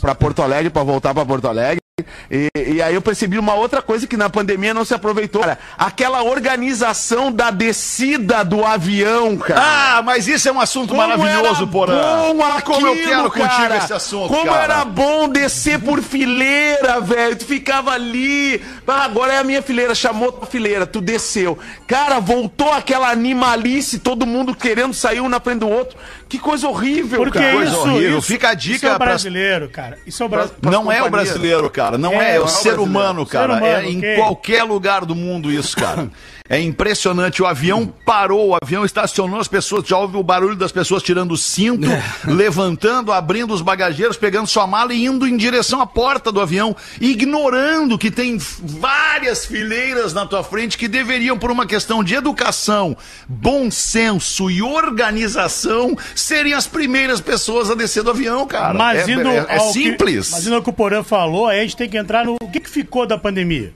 [0.00, 1.83] pra Porto Alegre, pra voltar pra Porto Alegre.
[2.28, 5.42] E, e aí eu percebi uma outra coisa que na pandemia não se aproveitou.
[5.42, 9.60] Cara, aquela organização da descida do avião, cara.
[9.98, 11.94] Ah, mas isso é um assunto Como maravilhoso, Porã.
[11.94, 13.76] Bom Como eu aquilo, quero contigo cara.
[13.76, 14.64] esse assunto, Como cara.
[14.64, 17.36] era bom descer por fileira, velho.
[17.36, 18.60] Tu ficava ali.
[18.88, 19.94] Ah, agora é a minha fileira.
[19.94, 21.56] Chamou tua fileira, tu desceu.
[21.86, 25.96] Cara, voltou aquela animalice, todo mundo querendo sair um na frente do outro.
[26.28, 27.52] Que coisa horrível, Porque cara.
[27.52, 28.18] coisa isso, horrível.
[28.18, 29.98] isso, Fica a dica isso é o brasileiro, cara.
[30.04, 30.70] Isso é o brasileiro.
[30.70, 31.83] Não é o brasileiro, cara.
[31.98, 32.82] Não É, é, é não o é ser brasileiro.
[32.82, 33.52] humano, Ser cara.
[33.54, 36.08] humano, é em qualquer lugar do mundo isso, cara.
[36.46, 37.42] É impressionante.
[37.42, 39.88] O avião parou, o avião estacionou, as pessoas.
[39.88, 41.88] Já ouve o barulho das pessoas tirando o cinto,
[42.26, 46.76] levantando, abrindo os bagageiros, pegando sua mala e indo em direção à porta do avião,
[47.00, 52.94] ignorando que tem várias fileiras na tua frente que deveriam, por uma questão de educação,
[53.26, 58.74] bom senso e organização, serem as primeiras pessoas a descer do avião, cara.
[58.74, 60.26] Mas é, indo é- é simples.
[60.28, 62.36] Que, mas indo ao que o Porã falou, aí a gente tem que entrar no.
[62.42, 63.72] O que, que ficou da pandemia?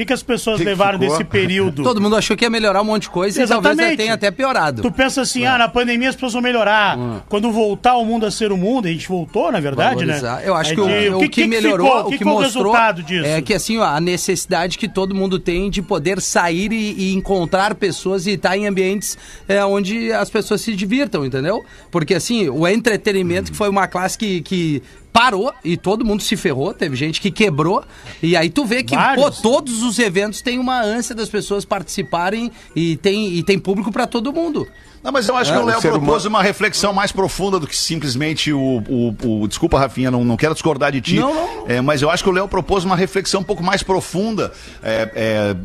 [0.00, 1.14] O que, que as pessoas Que que levaram ficou?
[1.14, 1.82] desse período?
[1.84, 3.98] Todo mundo achou que ia melhorar um monte de coisa e talvez Exatamente.
[3.98, 4.80] tenha até piorado.
[4.80, 6.96] Tu pensa assim, ah, na pandemia as pessoas vão melhorar.
[7.28, 10.36] Quando voltar o mundo a ser o mundo, a gente voltou, na verdade, Valorizar.
[10.36, 10.42] né?
[10.46, 12.14] Eu acho que, Aí, o, o que, melhorou, ficou?
[12.14, 13.26] o que, mostrou resultado disso?
[13.26, 17.12] é que assim, ó, a necessidade que todo mundo tem de poder sair e, e
[17.12, 21.62] encontrar pessoas e estar em ambientes é, onde as pessoas se divirtam, entendeu?
[21.90, 24.82] Porque assim, o entretenimento que foi uma classe que, que
[25.12, 27.84] parou e todo mundo se ferrou, teve gente que quebrou
[28.22, 32.50] e aí tu vê que pô, todos os eventos têm uma ânsia das pessoas participarem
[32.74, 34.66] e tem, e tem público para todo mundo.
[35.02, 37.74] Não, mas eu acho É, que o Léo propôs uma reflexão mais profunda do que
[37.74, 38.82] simplesmente o.
[38.86, 41.14] o, o- desculpa, Rafinha, não, não quero discordar de ti.
[41.16, 41.64] Não, não.
[41.66, 44.52] É, mas eu acho que o Léo propôs uma reflexão um pouco mais profunda.
[44.82, 45.56] É, é,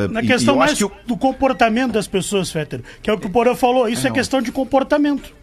[0.00, 2.80] é, é, Na e- questão e mais que o- do comportamento das pessoas, Fetter.
[3.02, 3.88] Que é o que o Porã falou.
[3.88, 5.34] Isso é, questão de comportamento.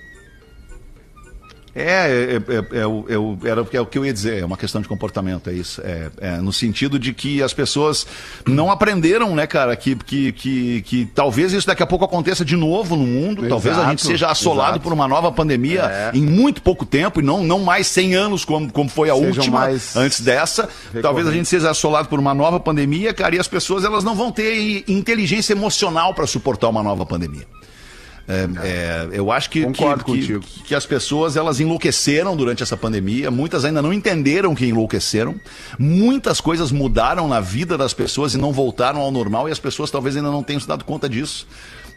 [1.76, 4.46] É, é, é, é, o- é o- era, é o que eu ia dizer, é
[4.46, 5.82] uma questão de comportamento, é isso.
[5.84, 8.06] É, é, no sentido de que as pessoas
[8.48, 12.56] não aprenderam, né, cara, que, que, que, que talvez isso daqui a pouco aconteça de
[12.56, 14.84] novo no mundo, talvez a gente Exato, seja assolado exato.
[14.84, 16.12] por uma nova pandemia É.
[16.14, 19.30] em muito pouco tempo, e não, não mais 100 anos como, como foi a Sejam
[19.30, 20.70] última antes dessa.
[21.02, 24.14] Talvez a gente seja assolado por uma nova pandemia, cara, e as pessoas elas não
[24.14, 27.48] vão ter inteligência emocional para suportar uma nova pandemia.
[28.28, 33.30] É, é, eu acho que, que, que, que as pessoas elas enlouqueceram durante essa pandemia,
[33.30, 35.36] muitas ainda não entenderam que enlouqueceram,
[35.78, 39.92] muitas coisas mudaram na vida das pessoas e não voltaram ao normal e as pessoas
[39.92, 41.46] talvez ainda não tenham se dado conta disso.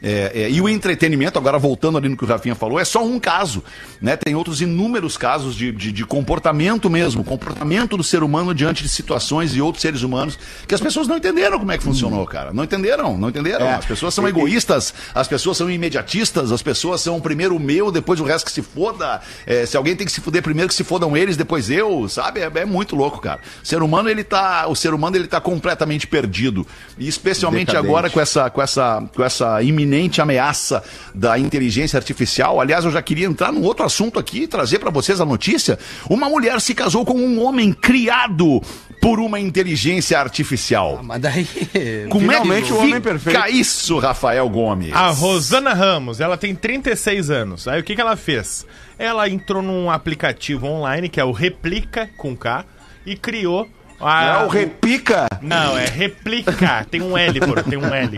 [0.02, 3.04] É, é, e o entretenimento, agora voltando ali no que o Rafinha falou, é só
[3.04, 3.62] um caso.
[4.00, 4.16] Né?
[4.16, 8.88] Tem outros inúmeros casos de, de, de comportamento mesmo, comportamento do ser humano diante de
[8.88, 12.52] situações e outros seres humanos que as pessoas não entenderam como é que funcionou, cara.
[12.52, 13.66] Não entenderam, não entenderam.
[13.66, 13.74] É.
[13.74, 18.20] As pessoas são egoístas, as pessoas são imediatistas, as pessoas são primeiro o meu, depois
[18.20, 19.20] o resto que se foda.
[19.46, 22.40] É, se alguém tem que se fuder primeiro, que se fodam eles, depois eu, sabe?
[22.40, 23.40] É, é muito louco, cara.
[23.62, 24.66] O ser humano, ele tá.
[24.68, 26.66] O ser humano ele tá completamente perdido.
[26.98, 27.86] E especialmente Decadente.
[27.86, 30.82] agora com essa, com essa, com essa iminente ameaça
[31.14, 32.60] da inteligência artificial.
[32.60, 35.78] Aliás, eu já queria entrar num outro assunto aqui e trazer para vocês a notícia.
[36.10, 38.60] Uma mulher se casou com um homem criado
[39.00, 41.00] por uma inteligência artificial.
[41.02, 41.46] Mas daí.
[42.10, 43.46] Como é Finalmente que o homem fica perfeito.
[43.48, 44.92] isso, Rafael Gomes?
[44.92, 47.68] A Rosana Ramos, ela tem 36 anos.
[47.68, 48.66] Aí o que, que ela fez?
[48.98, 52.64] Ela entrou num aplicativo online, que é o Replica com K,
[53.04, 53.68] e criou
[54.00, 54.24] a.
[54.42, 55.26] É o repica.
[55.40, 56.86] Não, é replica.
[56.90, 58.16] Tem um L, por, tem um L.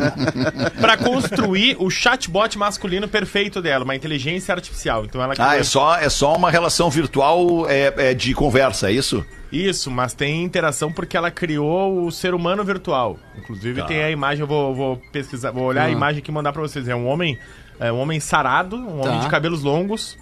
[0.80, 5.04] Pra construir o chatbot masculino perfeito dela, uma inteligência artificial.
[5.04, 8.92] Então ela Ah, é só, é só uma relação virtual é, é de conversa, é
[8.92, 9.24] isso?
[9.50, 13.18] isso, mas tem interação porque ela criou o ser humano virtual.
[13.38, 16.52] Inclusive tem a imagem, eu vou, vou pesquisar, vou olhar a imagem aqui e mandar
[16.52, 16.86] pra vocês.
[16.86, 17.38] É um homem,
[17.80, 20.18] é um homem sarado, um homem de cabelos longos,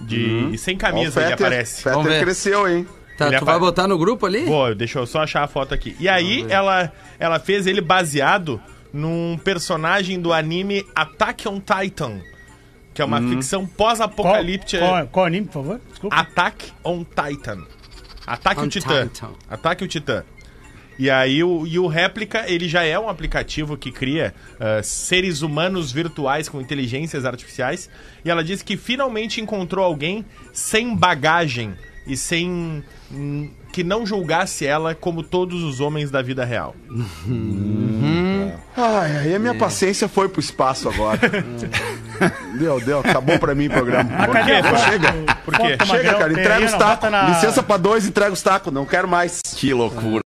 [0.00, 1.84] de e sem Ó, camisa ele Fetter- aparece.
[1.84, 2.24] Vamos Fetter ver.
[2.24, 2.86] cresceu, hein?
[3.16, 4.44] Tá, Ele tu vai botar no grupo ali?
[4.44, 5.96] Vou, deixa eu só achar a foto aqui.
[6.00, 8.60] E aí ela, ela fez ele baseado
[8.92, 12.20] num personagem do anime Attack on Titan,
[12.92, 14.86] que é uma ficção Qual, pós-apocalíptica.
[14.86, 15.80] qual, qual anime, por favor?
[15.90, 16.16] Desculpa.
[16.16, 17.66] Attack on Titan.
[18.26, 19.08] Ataque On o Titã.
[19.08, 19.30] Titan.
[19.48, 20.24] Ataque o Titã.
[20.98, 25.42] E aí o, e o Réplica, ele já é um aplicativo que cria ah, seres
[25.42, 27.90] humanos virtuais com inteligências artificiais.
[28.24, 31.74] E ela disse que finalmente encontrou alguém sem bagagem
[32.06, 32.82] e sem...
[33.72, 36.74] que não julgasse ela como todos os homens da vida real.
[38.76, 41.18] Ai, aí a minha paciência foi pro espaço agora.
[42.58, 43.00] deu, deu.
[43.00, 44.10] Acabou pra mim o programa.
[44.16, 45.12] Ah, cadê Chega.
[45.44, 45.76] Por quê?
[45.84, 46.18] Chega, Magrão?
[46.18, 46.32] cara.
[46.32, 47.10] Entrega os tacos.
[47.10, 48.72] na- Licença pra dois, entrega os tacos.
[48.72, 49.40] Não quero mais.
[49.56, 50.22] Que loucura.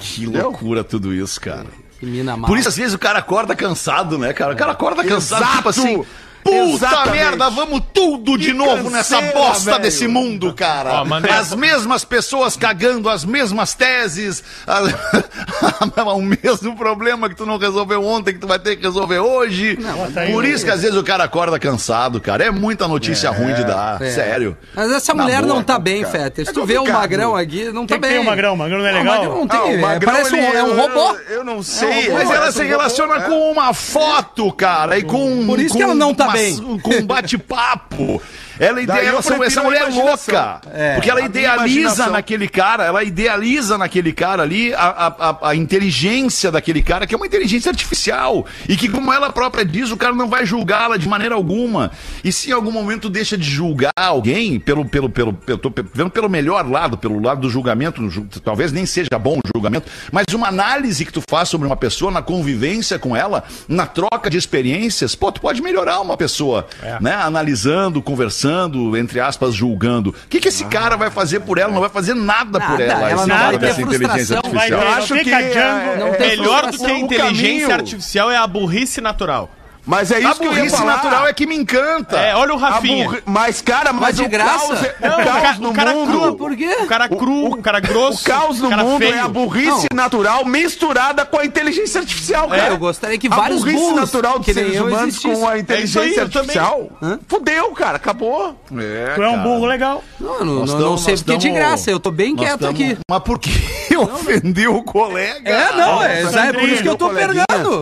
[0.00, 1.66] Que loucura tudo isso, cara.
[1.98, 2.46] Que mina mal.
[2.48, 4.52] Por isso, às vezes, o cara acorda cansado, né, cara?
[4.52, 5.56] O cara acorda cansado, Exato!
[5.56, 6.04] tipo assim.
[6.46, 7.10] Puta Exatamente.
[7.16, 9.82] merda, vamos tudo de Que novo nessa canseira, bosta velho.
[9.82, 11.00] desse mundo, cara.
[11.02, 14.82] Ó, mandei as mesmas pessoas cagando as mesmas teses, a-
[16.14, 19.76] o mesmo problema que tu não resolveu ontem, que tu vai ter que resolver hoje.
[19.76, 22.44] bota aí Por isso que às vezes o cara acorda cansado, cara.
[22.44, 24.10] É muita notícia ruim de dar, É.
[24.10, 24.56] sério.
[24.74, 26.12] Mas essa mulher boa, não tá bem, cara.
[26.16, 26.44] Fetter.
[26.44, 26.86] Se É tu vê o.
[26.86, 28.10] Magrão aqui, não tá que bem.
[28.12, 28.54] tem o Magrão?
[28.54, 29.14] O Magrão não é legal?
[29.16, 31.16] Magrão não tem, Ah, o é, Magrão, parece um, ele- é um robô.
[31.28, 32.02] Eu, eu não É um sei.
[32.08, 32.14] robô.
[32.14, 33.28] Mas ela se um relaciona robô, é.
[33.28, 35.46] com uma foto, cara, e com.
[35.46, 36.26] Por isso com que ela não tá
[36.60, 38.20] um bate-papo.
[38.58, 39.08] Ela ideia,
[39.44, 40.60] essa mulher é louca.
[40.72, 40.94] É.
[40.94, 46.50] Porque ela idealiza naquele cara, ela idealiza naquele cara ali a, a, a- a inteligência
[46.50, 48.46] daquele cara, que é uma inteligência artificial.
[48.68, 51.90] E que, como ela própria diz, o cara não vai julgá-la de maneira alguma.
[52.24, 56.10] E se em algum momento deixa de julgar alguém, pelo, pelo, pelo, pelo, tô vendo
[56.10, 58.02] pelo melhor lado, pelo lado do julgamento,
[58.42, 62.10] talvez nem seja bom o julgamento, mas uma análise que tu faz sobre uma pessoa,
[62.10, 66.66] na convivência com ela, na troca de experiências, pô, tu pode melhorar uma pessoa,
[67.00, 67.14] né?
[67.14, 70.10] Analisando, conversando pensando, entre aspas, julgando.
[70.10, 71.72] O que, que esse cara vai fazer por ela?
[71.72, 73.10] Não vai fazer nada, por Nada, ela.
[73.10, 74.82] ela esse não cara vai ter dessa inteligência frustração, Vai ter, artificial.
[74.82, 75.58] Eu acho que, Django.
[75.58, 79.50] é, Não tem Melhor do que a inteligência caminho- artificial é a burrice natural.
[79.86, 80.96] Mas é A isso que eu ia burrice falar.
[80.96, 82.16] natural é que me encanta.
[82.18, 83.04] É, olha o A Rafinha.
[83.04, 84.66] burri- Mas, cara, mas, Mas de o graça?
[84.66, 86.18] caos, é- Não, o o caos ca- no o cara mundo...
[86.20, 86.36] cru.
[86.36, 86.76] Por quê?
[86.80, 88.22] O cara cru, o cara grosso.
[88.22, 89.14] O caos no o mundo feio.
[89.14, 92.66] é a burrice natural misturada com a inteligência artificial, cara.
[92.66, 95.34] É, eu gostaria que a vários burrice burros natural dos que nem seres humanos existisse.
[95.40, 96.56] com a É inteligência também.
[96.58, 96.88] artificial.
[97.28, 98.60] Fudeu, cara, acabou.
[98.76, 100.02] É, Tu é um burro legal.
[100.18, 101.90] Não, não, Nós não, não sei porque de graça.
[101.90, 102.98] Eu tô bem quieto tamo- aqui.
[103.08, 103.50] Mas por que
[103.96, 105.48] ofendeu o colega?
[105.48, 107.06] É, não, é, é por isso que eu tô.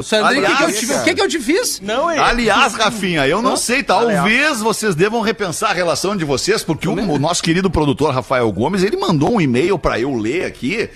[0.02, 1.80] Sandrinho, o o que eu te fiz?
[1.96, 2.18] Não, é.
[2.18, 6.92] Aliás, Rafinha, eu não sei, talvez vocês devam repensar a relação de vocês, porque o,
[6.92, 10.88] o nosso querido produtor Rafael Gomes, ele mandou um e-mail pra eu ler aqui,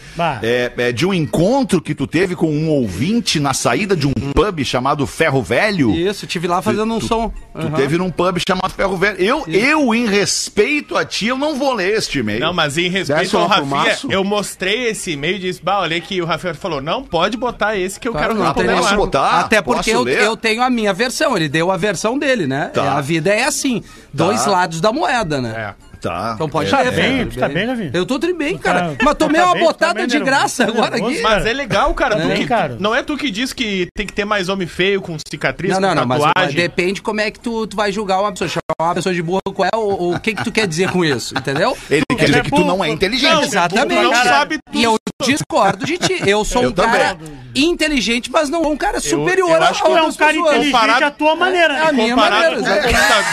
[0.42, 4.12] é, é, de um encontro que tu teve com um ouvinte na saída de um
[4.12, 5.90] pub chamado Ferro Velho.
[5.94, 7.32] Isso, tive lá fazendo um som.
[7.58, 7.70] Tu Aham.
[7.76, 9.18] teve num pub chamado Ferro Velho.
[9.20, 12.40] Eu, eu, em respeito a ti, eu não vou ler este e-mail.
[12.40, 16.20] Não, mas em respeito ao Rafinha, eu mostrei esse e-mail e disse, bah, olha que
[16.20, 18.96] o Rafael falou, não, pode botar esse que eu Claro, quero não responder posso lá.
[18.96, 19.40] botar?
[19.40, 20.20] Até porque Posso eu, ler?
[20.22, 22.70] eu tenho a minha versão, ele deu a versão dele, né?
[22.72, 22.96] Tá.
[22.96, 25.74] A vida é assim, dois lados da moeda, né?
[25.84, 25.88] É.
[26.00, 26.32] Tá.
[26.34, 27.90] Então pode É, Tá bem, Fernando, tu tá bem, Davi?
[27.92, 28.90] Eu tô bem, cara.
[28.94, 30.90] Tá- Mas tomei tá uma bem, tu tá botada bem de nervoso, graça tá agora
[30.92, 31.22] nervoso, aqui.
[31.22, 32.14] Mas é legal, cara.
[32.16, 32.36] É.
[32.36, 32.76] tu Cara.
[32.78, 35.80] Não é tu que diz que tem que ter mais homem feio, com cicatriz, Não,
[35.80, 36.46] não, com não, mas, tatuagem.
[36.46, 38.48] mas depende como é que tu, tu vai julgar uma pessoa.
[38.48, 41.04] Chamar uma pessoa de burra, qual é o, o que que tu quer dizer com
[41.04, 41.76] isso, entendeu?
[41.90, 42.86] Ele quer dizer que tu não é burro.
[42.86, 43.32] inteligente.
[43.32, 44.02] Não, Exatamente.
[44.02, 46.22] não sabe E eu discordo de ti.
[46.28, 47.40] Eu sou Eu um cara também.
[47.56, 50.46] inteligente, mas não um cara superior eu acho que a Tu é um cara pessoas.
[50.54, 52.02] inteligente Comparado- à tua maneira, É a né?
[52.04, 52.94] minha maneira, com o exatamente.
[52.94, 53.24] computador.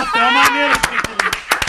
[0.00, 0.72] A tua maneira.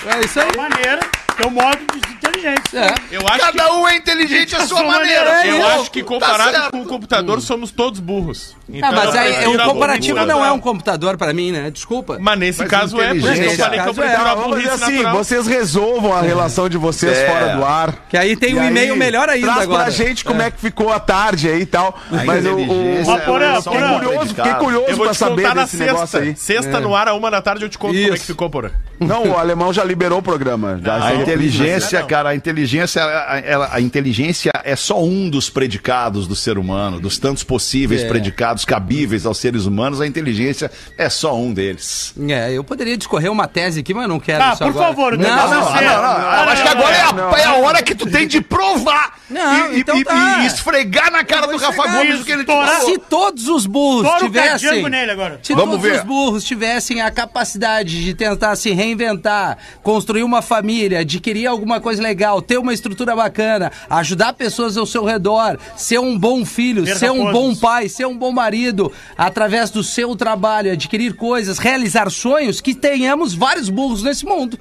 [0.07, 0.47] É isso aí.
[0.51, 0.99] Tua maneira,
[1.37, 2.79] teu modo de inteligência.
[2.79, 2.93] É.
[3.11, 5.25] Eu acho que, Cada um é inteligente à sua sua maneira.
[5.25, 5.47] maneira.
[5.47, 6.71] eu eu- acho que Tá comparado certo.
[6.71, 8.55] com o computador, somos todos burros.
[8.69, 11.69] Então, Ah, mas eu aí, o comparativo não é um computador pra mim, né?
[11.71, 12.17] Desculpa.
[12.19, 13.93] Mas nesse Mas caso é, por isso que eu falei que eu é.
[13.93, 15.15] prefiro a burrice assim, natural.
[15.15, 17.27] vocês resolvam a relação de vocês É.
[17.27, 18.05] fora do ar.
[18.09, 19.83] Que aí tem E um e-mail aí, melhor ainda traz agora.
[19.83, 20.49] pra gente como é.
[20.51, 21.97] que ficou a tarde aí e tal.
[22.09, 26.19] Mas é porém, um curioso, fiquei curioso Eu vou pra saber desse negócio sexta.
[26.19, 26.35] aí.
[26.35, 28.71] Sexta no ar, a uma da tarde, eu te conto como é que ficou, porra.
[28.99, 30.79] Não, o alemão já liberou o programa.
[30.83, 32.03] Já A é inteligência.
[32.11, 36.99] Cara, a inteligência, a, ela- a inteligência é só um dos predicados do ser humano,
[36.99, 38.07] dos tantos possíveis É.
[38.09, 42.13] predicados cabíveis aos seres humanos, a inteligência é só um deles.
[42.27, 44.87] É, eu poderia discorrer uma tese aqui, mas não quero Ah, isso por agora.
[44.87, 45.89] favor, não, não, é Ah, sério.
[45.89, 47.37] não, não, eu acho que agora é a, não.
[47.37, 50.39] é a hora que tu tem de provar Não, e, então e- tá.
[50.43, 52.85] e esfregar na cara do Rafa Gomes o que ele te falou.
[52.85, 54.83] Se todos os burros tivessem.
[54.89, 55.39] nele agora.
[55.41, 55.99] Se Vamos todos ver.
[55.99, 62.00] os burros tivessem a capacidade de tentar se reinventar, construir uma família, adquirir alguma coisa
[62.01, 67.11] legal, ter uma estrutura bacana, ajudar pessoas ao seu redor, ser um bom filho, ser
[67.11, 72.59] um bom pai, ser um bom marido, através do seu trabalho, adquirir coisas, realizar sonhos,
[72.59, 74.57] que tenhamos vários burros nesse mundo.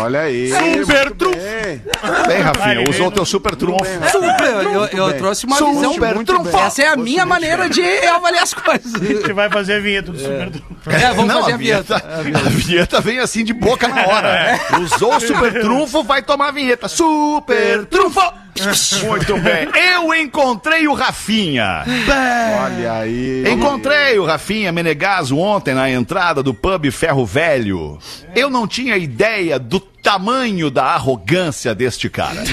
[0.00, 0.50] Olha aí.
[0.50, 1.36] Super trunfo.
[2.26, 2.40] bem.
[2.42, 3.84] Rafinha, usou ele- teu super trunfo.
[4.10, 6.14] Super, eu, eu trouxe uma Super visão.
[6.14, 6.56] muito trunfo.
[6.56, 8.94] Essa é a minha maneira de avaliar as coisas.
[8.94, 10.90] A gente vai fazer a vinheta do Super Trunfo.
[10.90, 11.98] É, vamos Não, fazer a a vinheta.
[12.22, 14.58] vinheta, a vinheta vem assim de boca na hora.
[14.80, 16.88] Usou o super trunfo, vai tomar a vinheta.
[16.88, 18.20] Super trunfo!
[19.06, 19.68] Muito bem.
[19.94, 21.84] Eu encontrei o Rafinha.
[22.64, 23.44] Olha aí.
[23.48, 27.98] Encontrei o Rafinha Menegaso ontem na entrada do pub Ferro Velho.
[28.34, 32.44] Eu não tinha ideia do tamanho da arrogância deste cara.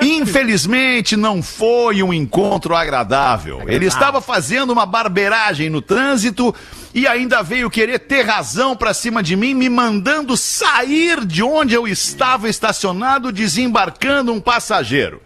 [0.00, 3.68] Infelizmente, não foi um encontro agradável.
[3.68, 6.54] Ele estava fazendo uma barbeiragem no trânsito
[6.94, 11.74] e ainda veio querer ter razão pra cima de mim, me mandando sair de onde
[11.74, 15.20] eu estava estacionado, desembarcando um passageiro.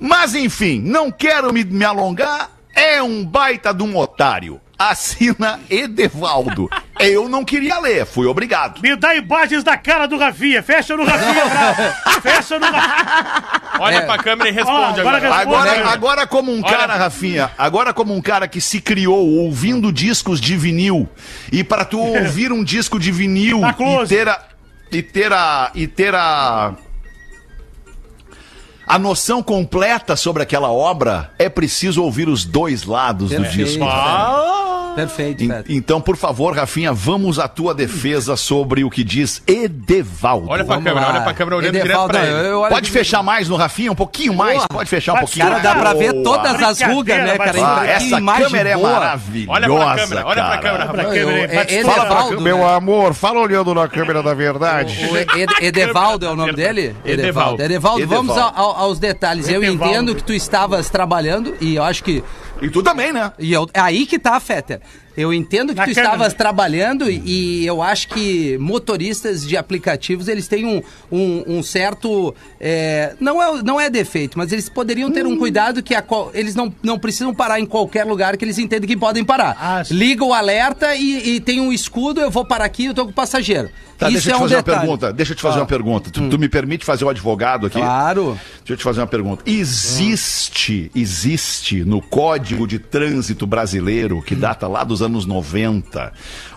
[0.00, 2.50] Mas enfim, não quero me, me alongar.
[2.74, 4.60] É um baita de um otário.
[4.80, 6.70] Assina Edevaldo.
[6.98, 8.80] Eu não queria ler, fui obrigado.
[8.80, 10.62] Me dá imagens da cara do Rafinha.
[10.62, 12.20] Fecha no Rafinha, bravo.
[12.22, 13.60] Fecha no Rafinha.
[13.78, 14.00] Olha É.
[14.06, 15.20] pra câmera e responde Ó, agora agora.
[15.20, 15.42] responde.
[15.54, 15.86] Agora, Olha.
[15.92, 16.76] agora como um Olha.
[16.78, 21.06] cara, Rafinha, agora como um cara que se criou ouvindo discos de vinil,
[21.52, 24.40] e pra tu ouvir um disco de vinil Tá e ter a
[24.92, 26.72] e ter a e ter a
[28.90, 33.68] a noção completa sobre aquela obra, é preciso ouvir os dois lados do Perfeito.
[33.68, 33.84] disco.
[34.94, 35.72] Perfeito, Beto.
[35.72, 40.48] Então, por favor, Rafinha, vamos à tua defesa sobre o que diz Edevaldo.
[40.48, 41.12] Olha pra Vamos câmera, lá.
[41.14, 42.48] olha pra câmera olhando Edevaldo, direto pra eu- ele.
[42.48, 44.68] eu olho Pode de- fechar mais no Rafinha, um pouquinho mais, Boa.
[44.68, 45.46] pode fechar um pouquinho.
[45.46, 46.24] Cara, dá pra ver Boa.
[46.24, 47.50] todas as rugas, né, cara?
[47.64, 48.90] Ah, Que essa imagem câmera é boa.
[48.92, 49.52] maravilhosa.
[49.52, 51.14] Olha pra câmera, olha pra câmera, Pra Rafa.
[51.14, 52.74] câmera É- é Fala pra Meu né?
[52.74, 55.08] amor, fala olhando na câmera da verdade.
[55.10, 55.28] O Ed-
[55.60, 56.94] Edevaldo é o nome dele?
[57.04, 57.62] Edevaldo.
[57.62, 59.48] Edevaldo, vamos aos detalhes.
[59.48, 62.22] Eu entendo que tu estavas trabalhando e eu acho que
[62.60, 63.32] E tu também, né?
[63.38, 64.80] E eu, é aí que tá, Fetter.
[65.20, 66.14] Eu entendo que Na tu câmera.
[66.14, 72.34] estavas trabalhando e eu acho que motoristas de aplicativos eles têm um, um, um certo.
[72.60, 76.04] é, não, é, não é defeito, mas eles poderiam ter um cuidado que a
[76.34, 79.56] eles não, não precisam parar em qualquer lugar que eles entendem que podem parar.
[79.60, 79.82] Ah.
[79.90, 83.10] Liga o alerta e, e tem um escudo, eu vou parar aqui, eu tô com
[83.10, 83.68] o passageiro.
[83.98, 84.80] Tá, Isso deixa eu é te um fazer uma detalhe.
[84.80, 85.12] pergunta.
[85.12, 86.10] Deixa eu te fazer uma pergunta.
[86.10, 87.78] Tu, tu me permite fazer o advogado aqui?
[87.78, 88.38] Claro.
[88.60, 89.42] Deixa eu te fazer uma pergunta.
[89.44, 96.12] Existe, existe no Código de Trânsito Brasileiro, que data lá dos anos 90,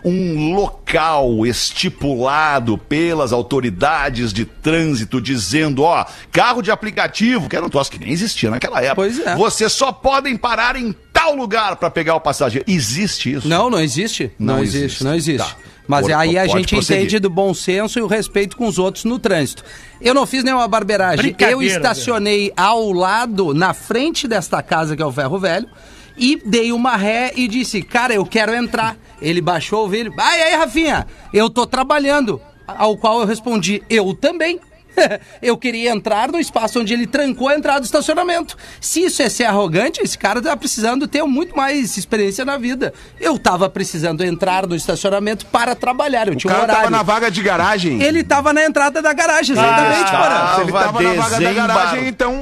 [0.05, 7.69] um local estipulado pelas autoridades de trânsito dizendo, ó, carro de aplicativo, que era um
[7.69, 8.95] troço que nem existia naquela época.
[8.95, 9.35] Pois é.
[9.35, 12.65] Vocês só podem parar em tal lugar para pegar o passageiro.
[12.69, 13.47] Existe isso?
[13.47, 14.31] Não, não existe.
[14.39, 15.03] Não, Não existe, existe.
[15.03, 15.47] não existe.
[15.47, 15.55] Tá.
[15.85, 17.01] Mas Pode- aí a gente prosseguir.
[17.03, 19.65] entende do bom senso e o respeito com os outros no trânsito.
[19.99, 21.35] Eu não fiz nenhuma barbeiragem.
[21.39, 25.67] Eu estacionei ao lado, na frente desta casa que é o Ferro Velho,
[26.17, 28.95] e dei uma ré e disse, cara, eu quero entrar.
[29.21, 30.13] Ele baixou o vídeo.
[30.17, 32.41] Ai, aí, Rafinha, eu tô trabalhando.
[32.67, 34.59] Ao qual eu respondi, eu também.
[35.41, 38.55] eu queria entrar no espaço onde ele trancou a entrada do estacionamento.
[38.79, 42.93] Se isso é ser arrogante, esse cara tá precisando ter muito mais experiência na vida.
[43.19, 46.27] Eu tava precisando entrar no estacionamento para trabalhar.
[46.27, 46.83] Eu O tinha um cara horário.
[46.83, 48.01] tava na vaga de garagem.
[48.01, 50.55] Ele tava na entrada da garagem, exatamente, Porã.
[50.55, 52.39] Se ele tava na vaga da garagem, então-.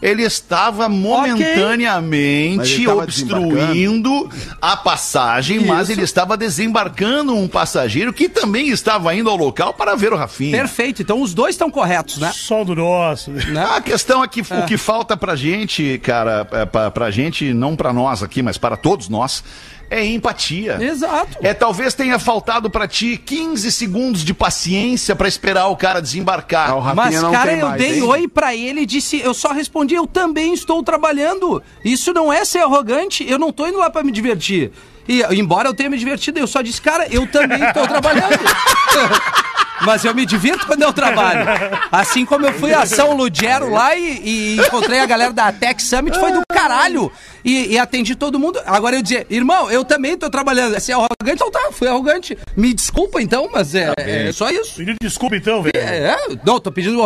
[0.00, 4.30] Ele estava momentaneamente Mas ele obstruindo
[4.60, 5.92] a passagem, mas Isso.
[5.92, 10.56] ele estava desembarcando um passageiro que também estava indo ao local para ver o Rafinha.
[10.56, 11.02] Perfeito.
[11.02, 12.30] Então os dois estão corretos, né?
[12.32, 13.30] Sol do nosso.
[13.30, 13.64] Né?
[13.64, 17.74] A questão é que o que falta pra gente, cara, é pra, pra gente, não
[17.74, 19.42] pra nós aqui, mas para todos nós,
[19.90, 20.78] é empatia.
[20.80, 21.38] Exato.
[21.42, 26.70] É, talvez tenha faltado pra ti 15 segundos de paciência pra esperar o cara desembarcar.
[26.70, 28.02] Ah, o Rafinha Mas, não cara, tem eu mais, dei hein?
[28.02, 31.62] oi pra ele e disse, eu só respondi, eu também estou trabalhando.
[31.84, 34.70] Isso não é ser arrogante, eu não tô indo lá pra me divertir.
[35.08, 38.38] E, embora eu tenha me divertido, eu só disse, cara, eu também estou trabalhando.
[39.82, 41.46] Mas eu me divirto quando eu trabalho.
[41.90, 45.80] Assim como eu fui a São Lugero lá e, e encontrei a galera da Tech
[45.82, 47.10] Summit, foi do caralho.
[47.44, 48.60] E, e atendi todo mundo.
[48.66, 50.78] Agora eu dizer, irmão, eu também estou trabalhando.
[50.80, 52.36] Se é arrogante, então tá, fui arrogante.
[52.56, 54.74] Me desculpa então, mas é, é só isso.
[54.76, 55.72] Pedindo desculpa então, velho.
[55.76, 56.98] É, não, tô pedindo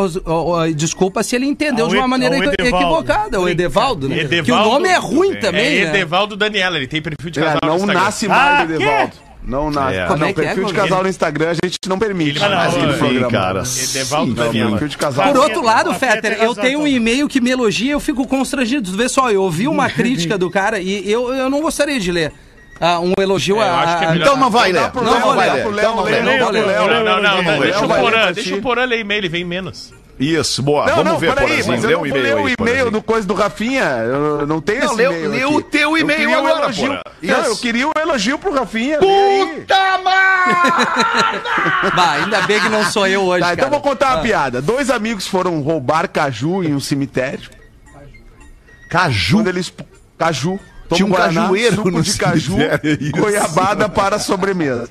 [0.74, 2.76] desculpa se ele entendeu Ao de uma maneira Edevaldo.
[2.76, 4.20] equivocada, o Edevaldo, né?
[4.20, 5.90] Edevaldo- que o nome é ruim também, É né?
[5.90, 8.64] Edevaldo Daniela, ele tem perfil de É, casal no não nasce mais, Ah?
[8.64, 9.12] Edevaldo.
[9.44, 9.98] Não nasce.
[9.98, 10.06] É.
[10.06, 12.38] Como não, é que é, perfil de casal no Instagram a gente não permite.
[12.38, 13.30] Ele não, mais não, no sim, programa.
[13.30, 13.62] cara.
[14.34, 14.70] Daniela.
[14.70, 15.32] perfil de casal.
[15.32, 18.90] Por outro lado, Fetter, eu tenho um e-mail que me elogia eu fico constrangido.
[18.92, 22.32] Vê só, eu ouvi uma crítica do cara e eu, eu não gostaria de ler.
[22.80, 23.80] ah, um elogio É, a.
[23.80, 24.92] acho que é Então não vai Dá ler.
[24.94, 25.72] Não dá ler.
[25.78, 29.44] Então não não Não, deixa o vai Porã, deixa o Porã ler e-mail, ele vem
[29.44, 29.92] menos.
[30.22, 30.86] Isso, boa.
[30.86, 31.66] Não, Vamos não, ver, peraí, Porazinho.
[31.74, 33.82] mas eu Lê não um e-mail ler o e-mail do coisa do Rafinha.
[33.82, 36.86] Eu não tenho Não, esse lê- e-mail lê o teu e-mail eu um agora, elogio.
[36.88, 37.00] Porã.
[37.22, 38.98] Não, eu queria um elogio pro Rafinha.
[39.00, 39.46] lê.
[39.56, 40.12] Puta merda!
[41.96, 43.44] Bah, ainda bem que não sou eu hoje.
[43.44, 44.22] Tá, então vou contar uma Ah.
[44.22, 44.62] piada.
[44.62, 47.50] Dois amigos foram roubar caju em um cemitério.
[48.90, 49.36] Caju.
[49.38, 49.72] Quando eles.
[50.18, 50.58] Caju.
[50.88, 54.88] Toma Tinha um Guaraná, cajueiro suco no de caju, cemitério, é goiabada para a sobremesa.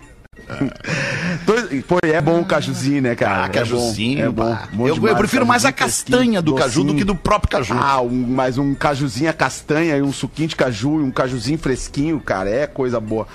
[1.88, 3.46] Pô, é bom o cajuzinho, né, cara?
[3.46, 4.26] Ah, cajuzinho.
[4.26, 4.52] É bom.
[4.52, 7.00] É bom eu, demais, eu prefiro mais a castanha do fresquinho, caju do docinho.
[7.00, 7.74] que do próprio caju.
[7.74, 11.58] Ah, um, mais um cajuzinho a castanha e um suquinho de caju e um cajuzinho
[11.58, 13.28] fresquinho, cara, é coisa boa.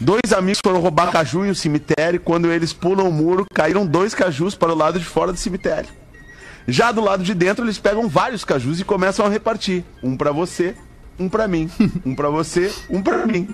[0.00, 4.14] Dois amigos foram roubar caju em um cemitério quando eles pulam o muro, caíram dois
[4.14, 5.88] cajus para o lado de fora do cemitério.
[6.66, 9.84] Já do lado de dentro, eles pegam vários cajus e começam a repartir.
[10.02, 10.74] Um pra você,
[11.18, 11.70] um pra mim.
[12.04, 13.48] Um pra você, um pra mim.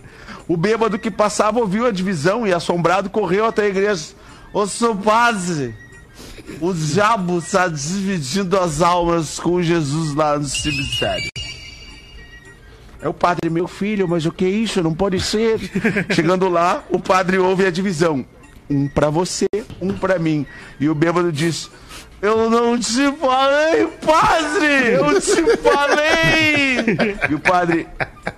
[0.48, 4.06] O bêbado que passava ouviu a divisão e, assombrado, correu até a igreja.
[4.52, 5.74] Ô, seu padre,
[6.60, 11.30] o diabo está dividindo as almas com Jesus lá no cemitério.
[13.02, 14.82] É o padre, meu filho, mas o que é isso?
[14.82, 15.58] Não pode ser.
[16.10, 18.24] Chegando lá, o padre ouve a divisão.
[18.68, 19.46] Um pra você,
[19.80, 20.46] um pra mim.
[20.78, 21.70] E o bêbado diz:
[22.22, 24.92] Eu não te falei, padre!
[24.92, 27.18] Eu te falei!
[27.30, 27.88] E o padre,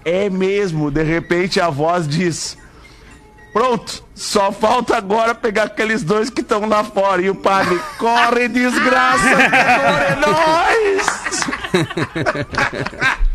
[0.05, 0.91] é mesmo.
[0.91, 2.57] De repente a voz diz:
[3.53, 7.23] Pronto, só falta agora pegar aqueles dois que estão lá fora.
[7.23, 11.07] E o padre, corre, desgraça, agora é nós!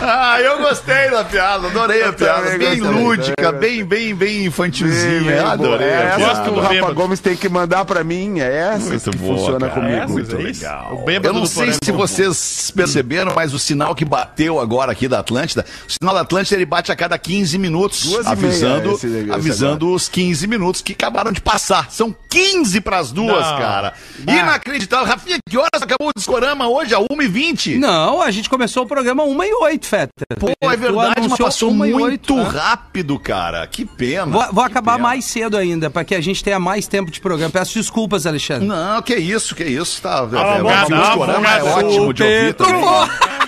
[0.00, 2.42] Ah, eu gostei da piada, adorei a Eu piada.
[2.50, 5.20] também Bem gostei, lúdica, também bem, bem, bem infantilzinha.
[5.20, 5.88] Bem, bem adorei.
[5.88, 6.42] a É essa piada.
[6.42, 6.94] que o do Rafa bêbado.
[6.94, 8.40] Gomes tem que mandar pra mim.
[8.40, 9.80] É essa Muito que boa, funciona cara.
[9.80, 10.12] comigo.
[10.12, 10.62] Muito é isso.
[10.62, 11.04] legal.
[11.22, 11.98] Eu não sei se é bom.
[11.98, 16.56] vocês perceberam, mas o sinal que bateu agora aqui da Atlântida, o sinal da Atlântida
[16.56, 21.32] ele bate a cada 15 minutos, Duas avisando, meia, avisando os 15 minutos que acabaram
[21.32, 21.90] de passar.
[21.90, 23.58] São 15 pras duas, Não.
[23.58, 23.92] cara.
[24.26, 25.06] Inacreditável.
[25.06, 26.94] Rafinha, que horas acabou o discorama hoje?
[26.94, 27.78] A 1h20?
[27.78, 29.42] Não, a gente começou o programa 1
[29.82, 30.26] 8, Fetter?
[30.38, 32.44] Pô, é verdade, mas passou muito oito, né?
[32.44, 33.66] rápido, cara.
[33.66, 34.26] Que pena.
[34.26, 35.08] Vou, vou que acabar pena.
[35.08, 37.50] mais cedo ainda, para que a gente tenha mais tempo de programa.
[37.50, 38.66] Peço desculpas, Alexandre.
[38.66, 40.00] Não, que isso, que isso.
[40.00, 42.82] Tá, bom, é, tá o bom, Discorama é tá ótimo de ouvir também.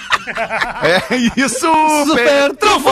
[0.83, 1.71] É isso,
[2.07, 2.91] Super trufo!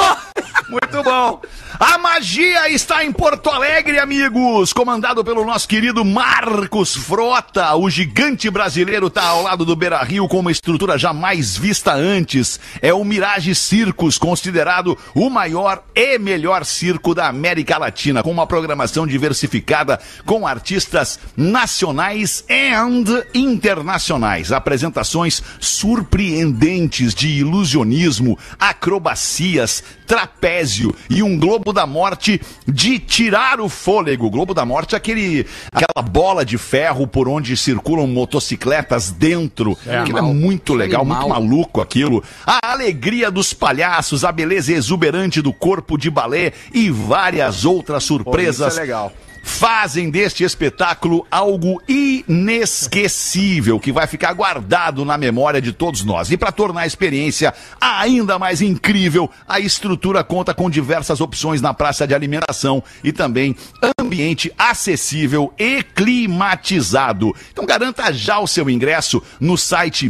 [0.73, 1.43] Muito bom.
[1.79, 4.73] A magia está em Porto Alegre, amigos.
[4.73, 7.75] Comandado pelo nosso querido Marcos Frota.
[7.75, 12.59] O gigante brasileiro está ao lado do Beira Rio com uma estrutura jamais vista antes.
[12.81, 18.47] É o Mirage Circus, considerado o maior e melhor circo da América Latina, com uma
[18.47, 24.53] programação diversificada com artistas nacionais and internacionais.
[24.53, 30.62] Apresentações surpreendentes de ilusionismo, acrobacias, trapézio
[31.11, 34.27] e um globo da morte de tirar o fôlego.
[34.27, 39.73] O globo da morte é aquele, aquela bola de ferro por onde circulam motocicletas dentro.
[39.87, 40.35] aquilo é Animal.
[40.35, 41.21] muito legal, Animal.
[41.23, 42.23] muito maluco aquilo.
[42.47, 48.73] A alegria dos palhaços, a beleza exuberante do corpo de balé e várias outras surpresas
[48.73, 49.13] isso é legal.
[49.43, 56.31] Fazem deste espetáculo algo inesquecível que vai ficar guardado na memória de todos nós.
[56.31, 61.75] E para tornar a experiência ainda mais incrível, a estrutura conta com diversas opções na
[61.75, 63.57] praça de alimentação e também
[63.99, 67.35] ambiente acessível e climatizado.
[67.53, 70.09] Então garanta já o seu ingresso no site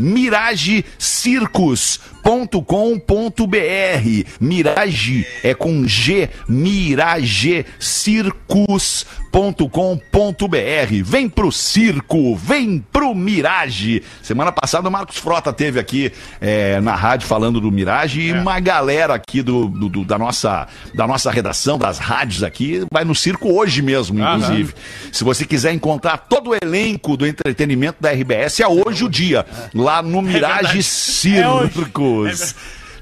[2.22, 4.24] miragecircus.com.br.
[4.40, 9.06] Mirage é com G, Mirage Circus.com.br.
[11.04, 14.02] Vem pro circo, vem pro Mirage.
[14.22, 18.58] Semana passada o Marcos Frota teve aqui eh, na rádio falando do Mirage e uma
[18.60, 23.14] galera aqui do, do- do- da, nossa, da nossa redação, das rádios aqui, vai no
[23.14, 24.74] circo hoje mesmo, inclusive.
[25.10, 29.44] Se você quiser encontrar todo o elenco do entretenimento da RBS, é hoje o dia,
[29.74, 30.82] lá no Mirage
[32.20, 32.54] Circus.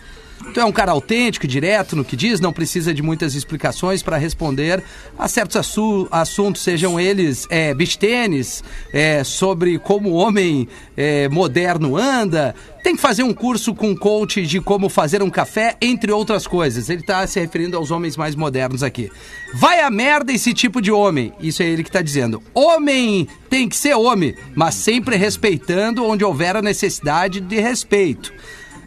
[0.53, 4.17] Tu é um cara autêntico, direto no que diz, não precisa de muitas explicações para
[4.17, 4.83] responder
[5.17, 11.29] a certos assu- assuntos, sejam eles é, beach tênis, é, sobre como o homem é,
[11.29, 12.53] moderno anda.
[12.83, 16.89] Tem que fazer um curso com coach de como fazer um café, entre outras coisas.
[16.89, 19.09] Ele está se referindo aos homens mais modernos aqui.
[19.53, 21.31] Vai a merda esse tipo de homem.
[21.39, 22.41] Isso é ele que está dizendo.
[22.53, 28.33] Homem tem que ser homem, mas sempre respeitando onde houver a necessidade de respeito.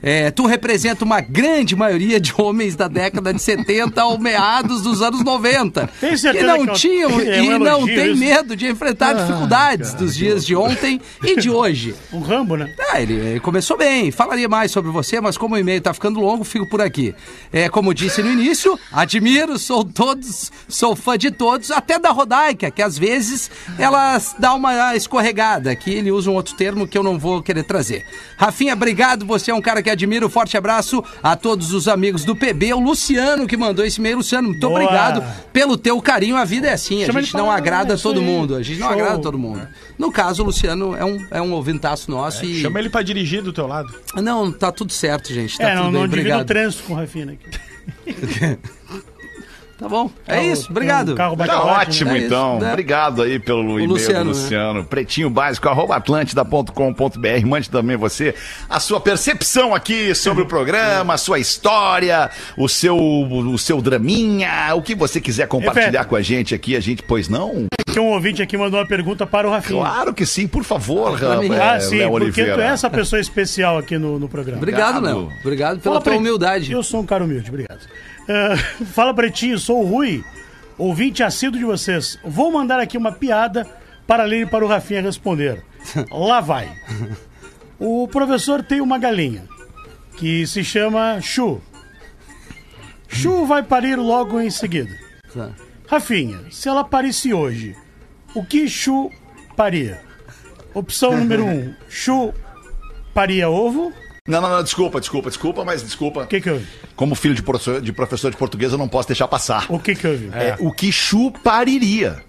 [0.06, 5.00] É, tu representa uma grande maioria de homens da década de 70 ao meados dos
[5.00, 5.88] anos 90.
[5.98, 8.20] Tem que não que eu- tinham é um e não tem isso?
[8.20, 11.94] medo de enfrentar dificuldades dos dias de ontem e de hoje.
[12.12, 12.70] O Rambo, né?
[12.90, 14.10] Ah, ele, ele começou bem.
[14.10, 17.14] Falaria mais sobre você, mas como o e-mail tá ficando longo, fico por aqui.
[17.50, 22.70] É, como disse no início, admiro, sou todos, sou fã de todos, até da Rodaica,
[22.70, 25.70] que às vezes ela dá uma escorregada.
[25.70, 28.04] Aqui ele usa um outro termo que eu não vou querer trazer.
[28.36, 29.24] Rafinha, obrigado.
[29.24, 30.28] Você é um cara que admiro.
[30.28, 32.74] Forte abraço a todos os amigos do PB.
[32.74, 34.18] O Luciano que mandou esse e-mail.
[34.18, 34.80] Luciano, muito Boa.
[34.80, 36.36] obrigado pelo teu carinho.
[36.36, 37.02] A vida é assim.
[37.02, 38.26] A Chama gente não agrada isso todo aí.
[38.26, 38.54] mundo.
[38.56, 38.96] A gente não Show.
[38.96, 39.66] agrada todo mundo.
[39.98, 42.60] No caso, o Luciano é um, é um ouvintaço nosso e.
[42.60, 43.92] Chama ele pra dirigir do teu lado.
[44.16, 45.56] Não, tá tudo certo, gente.
[45.56, 46.46] Tá é, tudo não, bem, não divida o obrigado.
[46.46, 48.58] trânsito com o Rafinha aqui.
[49.78, 50.08] Tá bom.
[50.26, 50.70] É Carro- isso.
[50.70, 51.12] Obrigado.
[51.12, 52.60] um carro Tá ótimo, É isso, então.
[52.60, 52.68] né?
[52.70, 54.42] Obrigado aí pelo e-mail Luciano, do né?
[54.42, 54.84] Luciano.
[54.84, 57.46] Pretinho básico, arroba atlântida.com.br.
[57.46, 58.34] Mande também você
[58.70, 64.72] a sua percepção aqui sobre o programa, a sua história, o seu, o seu draminha,
[64.74, 66.06] o que você quiser compartilhar Repete.
[66.08, 66.76] com a gente aqui.
[66.76, 67.66] A gente, pois não?
[67.94, 69.80] Tem um ouvinte aqui mandou uma pergunta para o Rafinha.
[69.80, 72.54] Claro que sim, por favor, é, Ah, sim, Léo porque Oliveira.
[72.54, 74.58] tu é essa pessoa especial aqui no, no programa.
[74.58, 75.00] Obrigado.
[75.00, 75.30] Léo.
[75.40, 76.72] Obrigado pela Fala, tua humildade.
[76.72, 77.86] Eu sou um cara humilde, obrigado.
[78.28, 78.56] Ah,
[78.92, 80.24] fala, Pretinho, sou o Rui,
[80.76, 82.18] ouvinte assíduo de vocês.
[82.24, 83.64] Vou mandar aqui uma piada
[84.08, 85.62] para ler e para o Rafinha responder.
[86.10, 86.68] Lá vai.
[87.78, 89.44] O professor tem uma galinha
[90.16, 91.60] que se chama Chu.
[93.08, 94.90] Chu vai parir logo em seguida.
[95.32, 95.50] Tá.
[95.86, 97.76] Rafinha, se ela parisse hoje,
[98.34, 99.10] o que Chu
[99.56, 100.00] paria?
[100.72, 102.32] Opção número um, Chu
[103.12, 103.92] paria ovo.
[104.26, 106.22] Não, não, não, desculpa, desculpa, desculpa, mas desculpa.
[106.22, 106.66] O que que houve?
[106.96, 109.66] Como filho de professor, de professor de português, eu não posso deixar passar.
[109.68, 110.30] O que que houve?
[110.32, 112.22] É, o que chupariria.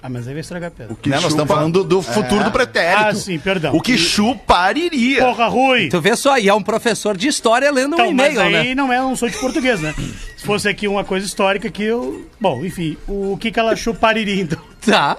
[0.00, 0.96] Ah, mas aí vai estragar a pedra.
[1.02, 1.16] Que Né?
[1.16, 3.04] Nós chupa- estamos falando do, futuro do pretérito.
[3.04, 3.74] Ah, sim, perdão.
[3.76, 5.18] O que chupariria.
[5.24, 5.88] Porra, Rui!
[5.88, 8.68] Tu vê só, e é um professor de história lendo um Então, mas e-mail, aí
[8.68, 8.74] né?
[8.76, 9.92] não é, eu não sou de português, né?
[10.38, 12.24] Se fosse aqui uma coisa histórica que eu...
[12.40, 14.58] Bom, enfim, o que que ela chupariria, então?
[14.84, 15.16] Tá.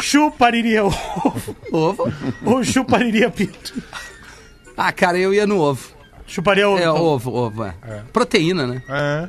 [0.00, 2.12] Chupariria ovo Ovo.
[2.44, 3.72] ou chupariria pinto?
[4.76, 5.88] Ah, cara, eu ia no ovo.
[6.26, 6.78] Chuparia ovo.
[6.78, 6.96] É, então.
[6.96, 7.74] ovo, ovo, é.
[8.12, 8.82] Proteína, né?
[8.88, 9.28] É.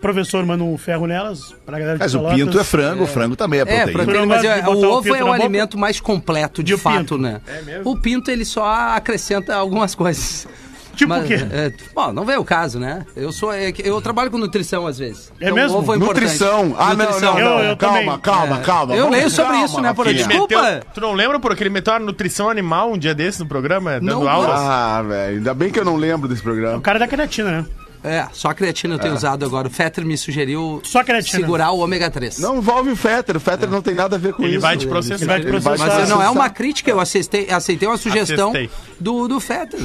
[0.00, 3.34] Professor manda um ferro nelas pra galera de Mas o pinto é frango, o frango
[3.36, 3.92] também é É, proteína.
[3.92, 5.40] proteína, não mas é- de o o ovo pinto é o boca?
[5.42, 7.18] alimento mais completo, de E o fato, pinto?
[7.18, 7.40] né?
[7.46, 7.90] É mesmo?
[7.90, 10.46] O pinto, ele só acrescenta algumas coisas.
[10.96, 11.34] Tipo Mas, o quê?
[11.50, 13.04] é, bom, não vem o caso, né?
[13.16, 15.32] Eu sou, é eu trabalho com nutrição às vezes.
[15.40, 15.76] É mesmo?
[15.76, 16.22] O ovo é importante.
[16.22, 16.74] Nutrição.
[16.78, 17.34] Ah, não, Nutrição.
[17.34, 17.62] não, Eu- não.
[17.64, 18.18] eu calma, também.
[18.20, 18.62] calma, É.
[18.62, 18.94] calma.
[18.94, 20.06] Eu leio sobre calma, isso, né, por.
[20.12, 20.62] Desculpa.
[20.62, 23.92] Meteu- tu não lembra porque ele meteu a nutrição animal um dia desse no programa,
[24.00, 24.58] dando Não, aulas?
[24.60, 26.80] Ah, velho, ainda bem que eu não lembro desse O programa.
[26.80, 27.66] cara da creatina, né?
[28.06, 29.66] É, só a creatina eu tenho usado agora.
[29.66, 31.40] O Fetter me sugeriu Só creatina.
[31.40, 32.38] segurar o ômega 3.
[32.38, 34.60] Não envolve o Fetter, o Fetter não tem nada a ver com Ele isso.
[34.60, 35.14] vai te processar.
[35.16, 35.78] Ele vai te processar.
[36.00, 38.70] Mas não é uma crítica, eu aceitei, aceitei uma sugestão Acestei.
[39.00, 39.80] do, do Fetter.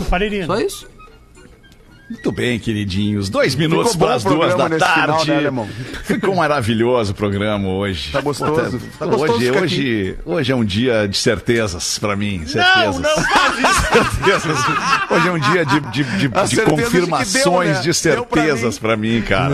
[0.46, 0.86] Só isso.
[2.10, 3.30] Muito bem, queridinhos.
[3.30, 5.32] Dois minutos para as duas da nesse final, tarde.
[5.32, 5.68] né?
[6.04, 8.12] Ficou maravilhoso o programa hoje.
[8.12, 8.80] Tá gostoso.
[8.98, 12.44] Tá Hoje, gostoso ficar hoje, hoje é um dia de certezas para mim.
[12.48, 13.00] Certezas.
[13.00, 13.24] Não, não
[13.94, 14.58] certezas.
[15.12, 17.82] Hoje é um dia de, de, de- de confirmações deu, né?
[17.82, 19.54] de certezas para mim, cara.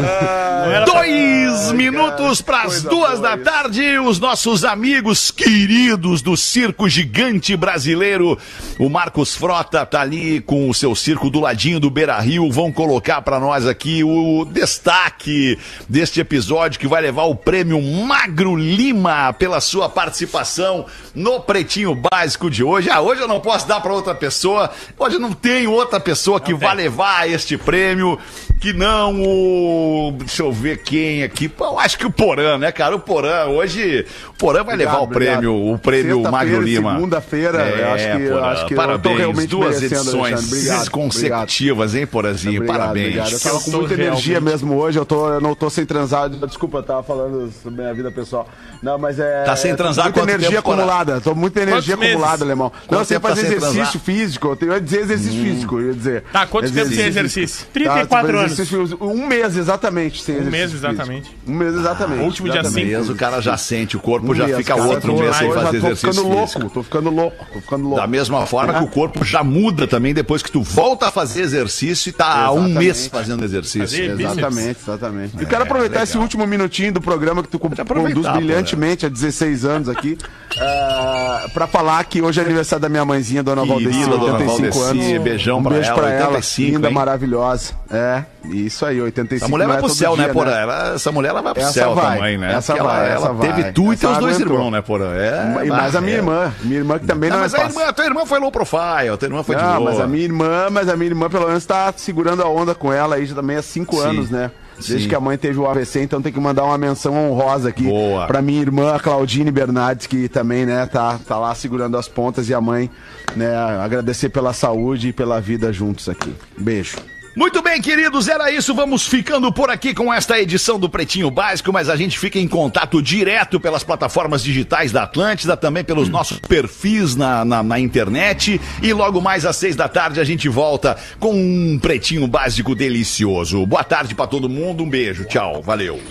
[0.72, 3.44] era Dois minutos para as duas da isso.
[3.44, 8.38] tarde, os nossos amigos queridos do circo gigante brasileiro.
[8.80, 12.45] O Marcos Frota tá ali com o seu circo do ladinho do Beira Rio.
[12.52, 18.56] Vão colocar para nós aqui o destaque deste episódio que vai levar o prêmio Magro
[18.56, 22.90] Lima pela sua participação no Pretinho Básico de hoje.
[22.90, 24.70] Ah, hoje eu não posso dar para outra pessoa.
[24.98, 28.18] Hoje não tem outra pessoa que vai levar este prêmio
[28.66, 30.12] que não o.
[30.18, 31.52] Deixa eu ver quem aqui.
[31.60, 32.96] Eu acho que o Porã, né, cara?
[32.96, 34.06] O Porã, hoje.
[34.30, 35.76] O Porã vai levar o Obrigado, prêmio, obrigado.
[35.76, 36.94] o prêmio Sexta-feira, Magro Lima.
[36.96, 39.18] segunda-feira, eu acho que- eu Porã, acho que eu tô parabéns.
[39.18, 40.46] realmente Duas edições Alexandre.
[40.58, 42.56] Obrigado, consecutivas, hein, Porazinho?
[42.62, 43.06] Obrigado, parabéns.
[43.08, 43.32] obrigado.
[43.34, 46.30] Eu tava com muita energia realmente- mesmo hoje, eu, tô, eu não tô sem transar.
[46.30, 48.48] Desculpa, eu tava falando sobre minha vida pessoal.
[48.82, 49.44] Não, mas é.
[49.44, 51.22] Tá sem é, transar quanto energia tempo, acumulada.
[51.22, 52.16] Tô muita energia Quantos meses?
[52.16, 52.72] acumulada, alemão.
[52.74, 54.02] Não, Quanto sem tempo tá fazer sem exercício transar?
[54.02, 54.48] físico.
[54.48, 56.24] Eu, tenho, eu ia dizer exercício físico, eu ia dizer.
[56.32, 57.68] Tá, quanto tempo sem exercício?
[57.74, 58.55] 34 Tá, anos.
[59.02, 60.78] Um mês exatamente sem Um mês, físico.
[60.92, 61.38] exatamente.
[61.48, 62.22] Um mês exatamente.
[62.22, 62.88] O último dia exatamente.
[62.88, 62.98] cinco.
[63.00, 65.48] Mês, o cara já sente, o corpo Um já mês, fica cara, outro mês sem
[65.48, 66.60] eu já fazer tô exercício ficando físico.
[66.60, 67.96] louco, tô ficando louco, tô ficando louco.
[68.02, 71.42] Da mesma forma que o corpo já muda também depois que tu volta a fazer
[71.42, 72.78] exercício e tá há um Exatamente.
[72.80, 74.04] mês fazendo exercício.
[74.20, 75.42] Exatamente, exatamente.
[75.42, 79.90] Eu quero aproveitar esse último minutinho do programa que tu conduz brilhantemente há 16 anos
[79.90, 80.18] aqui,
[80.60, 85.12] ah, pra falar que hoje é aniversário da minha mãezinha, Dona Valdeci, Dona 85 Valdeci,
[85.14, 85.24] anos.
[85.24, 86.94] beijão um pra beijo ela, pra ela, 85, linda, hein?
[86.94, 87.74] maravilhosa.
[87.90, 90.52] É, isso aí, 85 Essa mulher vai é pro céu, dia, né, Porã?
[90.52, 92.54] Ela- essa mulher ela vai pro Essa céu vai, também, né?
[92.54, 93.72] essa Porque vai, ela, essa ela teve vai.
[93.74, 94.56] tu e Essa teus dois aguentou.
[94.56, 95.12] irmãos, né, Porã?
[95.16, 96.18] É, E mais a minha é.
[96.18, 97.80] irmã, minha irmã que também Não, não, mas é a fácil.
[97.80, 99.92] irmã, a tua irmã foi low profile, a tua irmã foi de Não, boa.
[99.92, 102.92] mas a minha irmã, mas a minha irmã pelo menos tá segurando a onda com
[102.94, 104.08] ela aí já também há cinco Sim.
[104.08, 104.52] anos, né?
[104.78, 105.08] Desde Sim.
[105.08, 108.28] que a mãe teve o AVC, então tem que mandar uma menção honrosa aqui Boa.
[108.28, 112.50] pra minha irmã, a Claudine Bernardes, que também, né, tá, tá lá segurando as pontas
[112.50, 112.90] e a mãe,
[113.38, 116.36] né, agradecer pela saúde e pela vida juntos aqui.
[116.58, 116.98] Beijo.
[117.36, 118.74] Muito bem, queridos, era isso.
[118.74, 122.48] Vamos ficando por aqui com esta edição do Pretinho Básico, mas a gente fica em
[122.48, 128.62] contato direto pelas plataformas digitais da Atlântida, também pelos nossos perfis na, na, na internet.
[128.82, 133.66] E logo mais às seis da tarde a gente volta com um Pretinho Básico delicioso.
[133.66, 136.02] Boa tarde pra todo mundo, um beijo, tchau, valeu.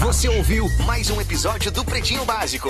[0.00, 2.64] Você ouviu mais um episódio do Pretinho Básico.